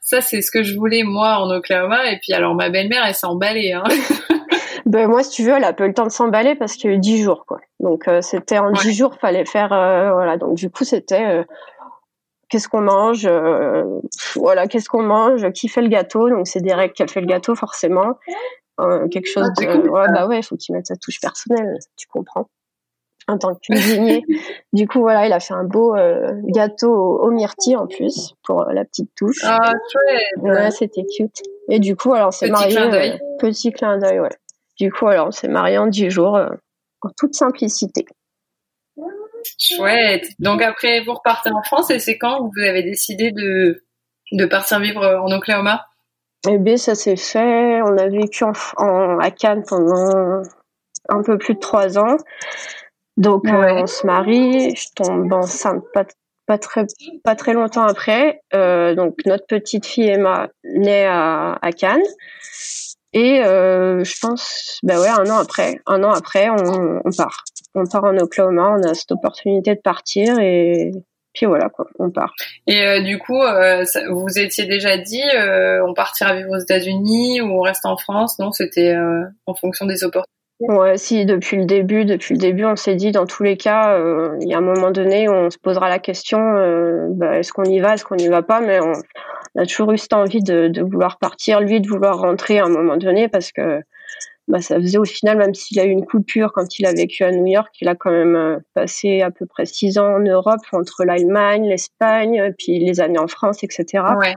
[0.01, 2.11] ça, c'est ce que je voulais moi en Oklahoma.
[2.11, 3.73] Et puis alors ma belle-mère, elle s'est emballée.
[3.73, 3.83] Hein.
[4.85, 6.93] ben moi, si tu veux, elle a peu le temps de s'emballer parce qu'il y
[6.93, 7.59] a eu dix jours, quoi.
[7.79, 10.37] Donc c'était en dix jours, fallait faire, voilà.
[10.37, 11.45] Donc du coup, c'était
[12.49, 13.83] qu'est-ce qu'on mange, euh,
[14.35, 16.29] voilà, qu'est-ce qu'on mange, qui fait le gâteau.
[16.29, 18.17] Donc c'est Derek qui a fait le gâteau forcément.
[18.79, 21.77] Euh, quelque chose ah, de, ouais, bah ouais, il faut qu'il mette sa touche personnelle,
[21.95, 22.47] tu comprends.
[23.27, 24.23] En tant que cuisinier.
[24.73, 28.63] du coup, voilà, il a fait un beau euh, gâteau au, myrtille en plus pour
[28.65, 29.41] la petite touche.
[29.43, 30.43] Ah, chouette.
[30.43, 31.41] Ouais, c'était cute.
[31.69, 32.75] Et du coup, alors on s'est marié.
[33.39, 34.29] petit clin d'œil, ouais.
[34.79, 36.39] Du coup, alors on s'est marié en dix jours
[37.01, 38.05] en toute simplicité.
[39.59, 40.27] Chouette.
[40.39, 43.83] Donc après, vous repartez en France et c'est quand vous avez décidé de,
[44.31, 45.85] de partir vivre en Oklahoma?
[46.49, 47.81] Eh bien, ça s'est fait.
[47.81, 50.43] On a vécu en, à Cannes pendant
[51.09, 52.17] un peu plus de trois ans.
[53.17, 56.05] Donc euh, on se marie, je tombe enceinte pas,
[56.45, 56.85] pas très
[57.23, 58.41] pas très longtemps après.
[58.53, 62.03] Euh, donc notre petite fille Emma naît à, à Cannes.
[63.13, 67.43] Et euh, je pense, bah ouais, un an après, un an après, on, on part
[67.77, 70.91] on part en Oklahoma, on a cette opportunité de partir et
[71.37, 72.33] puis voilà quoi, on part.
[72.65, 77.41] Et euh, du coup, euh, vous étiez déjà dit, euh, on partira vivre aux États-Unis
[77.41, 78.39] ou on reste en France?
[78.39, 78.95] Non, c'était
[79.45, 80.31] en fonction des opportunités.
[80.59, 83.95] Ouais, si depuis le début, depuis le début, on s'est dit dans tous les cas,
[84.41, 86.39] il y a un moment donné, on se posera la question,
[87.11, 88.93] bah, est-ce qu'on y va, est-ce qu'on n'y va pas, mais on,
[89.61, 92.69] a toujours eu cette envie de, de, vouloir partir, lui de vouloir rentrer à un
[92.69, 93.81] moment donné, parce que
[94.47, 97.23] bah, ça faisait au final, même s'il a eu une coupure quand il a vécu
[97.23, 100.19] à New York, il a quand même euh, passé à peu près six ans en
[100.19, 104.03] Europe, entre l'Allemagne, l'Espagne, puis les années en France, etc.
[104.17, 104.33] Ouais.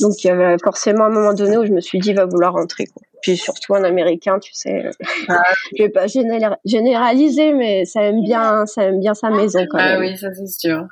[0.00, 2.24] Donc il y avait forcément un moment donné où je me suis dit, il va
[2.24, 2.86] vouloir rentrer.
[2.86, 3.02] Quoi.
[3.20, 4.90] Puis surtout un Américain, tu sais, euh,
[5.28, 5.42] ah.
[5.76, 9.88] je vais pas généraliser, mais ça aime bien, ça aime bien sa maison quand ah
[9.88, 9.96] même.
[9.96, 10.86] Ah oui, ça c'est sûr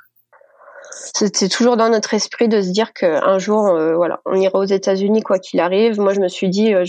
[0.91, 4.65] c'était toujours dans notre esprit de se dire qu'un jour, euh, voilà, on ira aux
[4.65, 5.99] États-Unis quoi qu'il arrive.
[5.99, 6.83] Moi, je me suis dit, euh,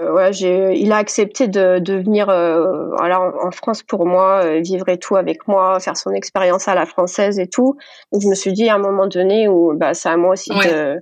[0.00, 4.98] euh il a accepté de, de venir euh, voilà, en, France pour moi, vivre et
[4.98, 7.76] tout avec moi, faire son expérience à la française et tout.
[8.12, 10.50] Donc, je me suis dit à un moment donné où bah, c'est à moi aussi
[10.50, 11.00] de,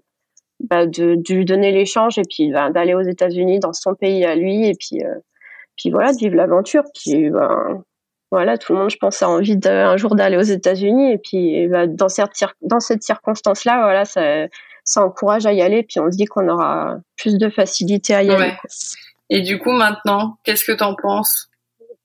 [0.61, 4.25] bah, de, de, lui donner l'échange et puis bah, d'aller aux États-Unis dans son pays
[4.25, 5.03] à lui et puis
[5.77, 6.83] puis voilà, de vivre l'aventure.
[6.93, 7.85] Puis ben,
[8.31, 11.13] voilà, tout le monde, je pense, a envie de, un jour d'aller aux États-Unis.
[11.13, 12.31] Et puis, bah, dans, cette,
[12.63, 14.47] dans cette circonstance-là, voilà, ça,
[14.85, 15.83] ça encourage à y aller.
[15.83, 18.53] Puis, on se dit qu'on aura plus de facilité à y aller.
[19.31, 21.51] Et du coup, maintenant, qu'est-ce que t'en penses?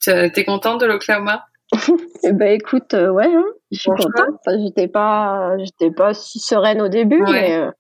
[0.06, 1.46] T'es contente de l'Oklahoma?
[2.24, 4.40] Eh ben, écoute, euh, ouais, hein, je suis contente.
[4.48, 7.72] j'étais pas, j'étais pas si sereine au début, mais euh,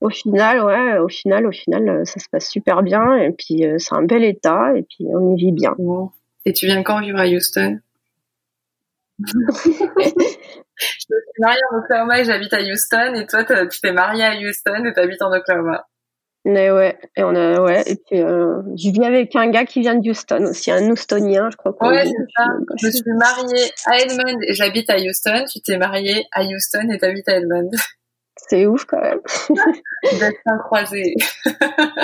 [0.00, 3.14] au final, ouais, au final, au final, euh, ça se passe super bien.
[3.14, 4.76] Et puis, c'est un bel état.
[4.76, 5.74] Et puis, on y vit bien.
[6.46, 7.80] Et tu viens quand vivre à Houston?
[10.78, 13.14] Je suis mariée en Oklahoma et j'habite à Houston.
[13.14, 15.86] Et toi, tu t'es mariée à Houston et tu habites en Oklahoma.
[16.44, 19.80] Mais ouais, et on a, ouais, et puis, euh, je vis avec un gars qui
[19.80, 21.74] vient de Houston aussi, un Houstonien, je crois.
[21.80, 22.44] Ouais, c'est ça.
[22.80, 25.44] Je suis mariée à Edmond et j'habite à Houston.
[25.52, 27.70] Tu t'es mariée à Houston et t'habites à Edmond.
[28.36, 29.18] C'est ouf quand même.
[30.04, 31.16] destin croisé.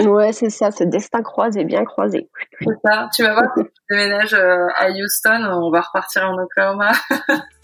[0.01, 2.29] ouais, c'est ça, ce destin croisé, bien croisé.
[2.59, 3.09] C'est ça.
[3.15, 3.55] Tu vas voir,
[3.93, 6.93] déménages euh, à Houston, on va repartir en Oklahoma.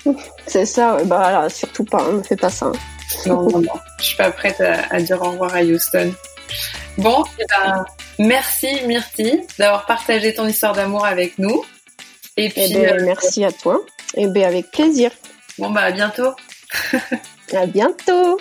[0.46, 2.70] c'est ça, bah là, surtout pas, ne fais pas ça.
[3.26, 3.72] Non, non, non.
[3.98, 6.12] Je suis pas prête à, à dire au revoir à Houston.
[6.98, 7.86] Bon, eh ben,
[8.18, 11.64] merci Myrti d'avoir partagé ton histoire d'amour avec nous.
[12.36, 13.80] Et eh puis, ben, euh, merci à toi.
[14.14, 15.10] Et ben, avec plaisir.
[15.58, 16.34] Bon, bah, à bientôt.
[17.54, 18.38] à bientôt.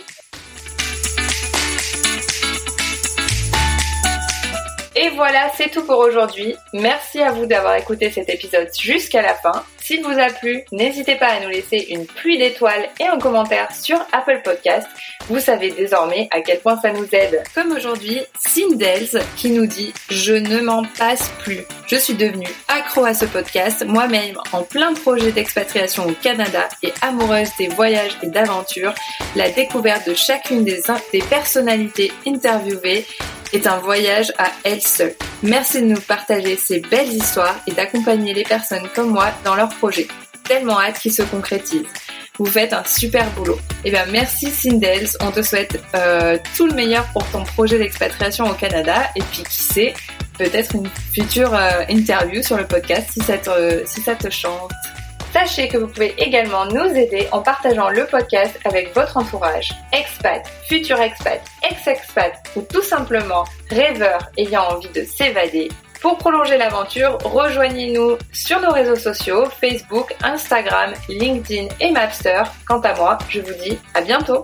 [5.00, 6.56] Et voilà, c'est tout pour aujourd'hui.
[6.74, 9.64] Merci à vous d'avoir écouté cet épisode jusqu'à la fin.
[9.80, 13.72] S'il vous a plu, n'hésitez pas à nous laisser une pluie d'étoiles et un commentaire
[13.72, 14.88] sur Apple Podcast.
[15.30, 17.44] Vous savez désormais à quel point ça nous aide.
[17.54, 21.62] Comme aujourd'hui, Sindels qui nous dit Je ne m'en passe plus.
[21.86, 26.92] Je suis devenue accro à ce podcast, moi-même en plein projet d'expatriation au Canada et
[27.02, 28.96] amoureuse des voyages et d'aventures.
[29.36, 30.82] La découverte de chacune des,
[31.14, 33.06] des personnalités interviewées
[33.54, 35.16] est un voyage à elle seule.
[35.44, 39.70] Merci de nous partager ces belles histoires et d'accompagner les personnes comme moi dans leurs
[39.70, 40.08] projets.
[40.44, 41.88] Tellement hâte qu'ils se concrétisent.
[42.38, 43.58] Vous faites un super boulot.
[43.84, 47.80] Et eh bien merci Sindels, on te souhaite euh, tout le meilleur pour ton projet
[47.80, 49.94] d'expatriation au Canada et puis qui sait,
[50.38, 54.72] peut-être une future euh, interview sur le podcast si ça te, si ça te chante.
[55.34, 60.48] Sachez que vous pouvez également nous aider en partageant le podcast avec votre entourage, expat,
[60.68, 65.70] futur expat, ex-expat ou tout simplement rêveur ayant envie de s'évader.
[66.02, 72.44] Pour prolonger l'aventure, rejoignez-nous sur nos réseaux sociaux, Facebook, Instagram, LinkedIn et Mapster.
[72.68, 74.44] Quant à moi, je vous dis à bientôt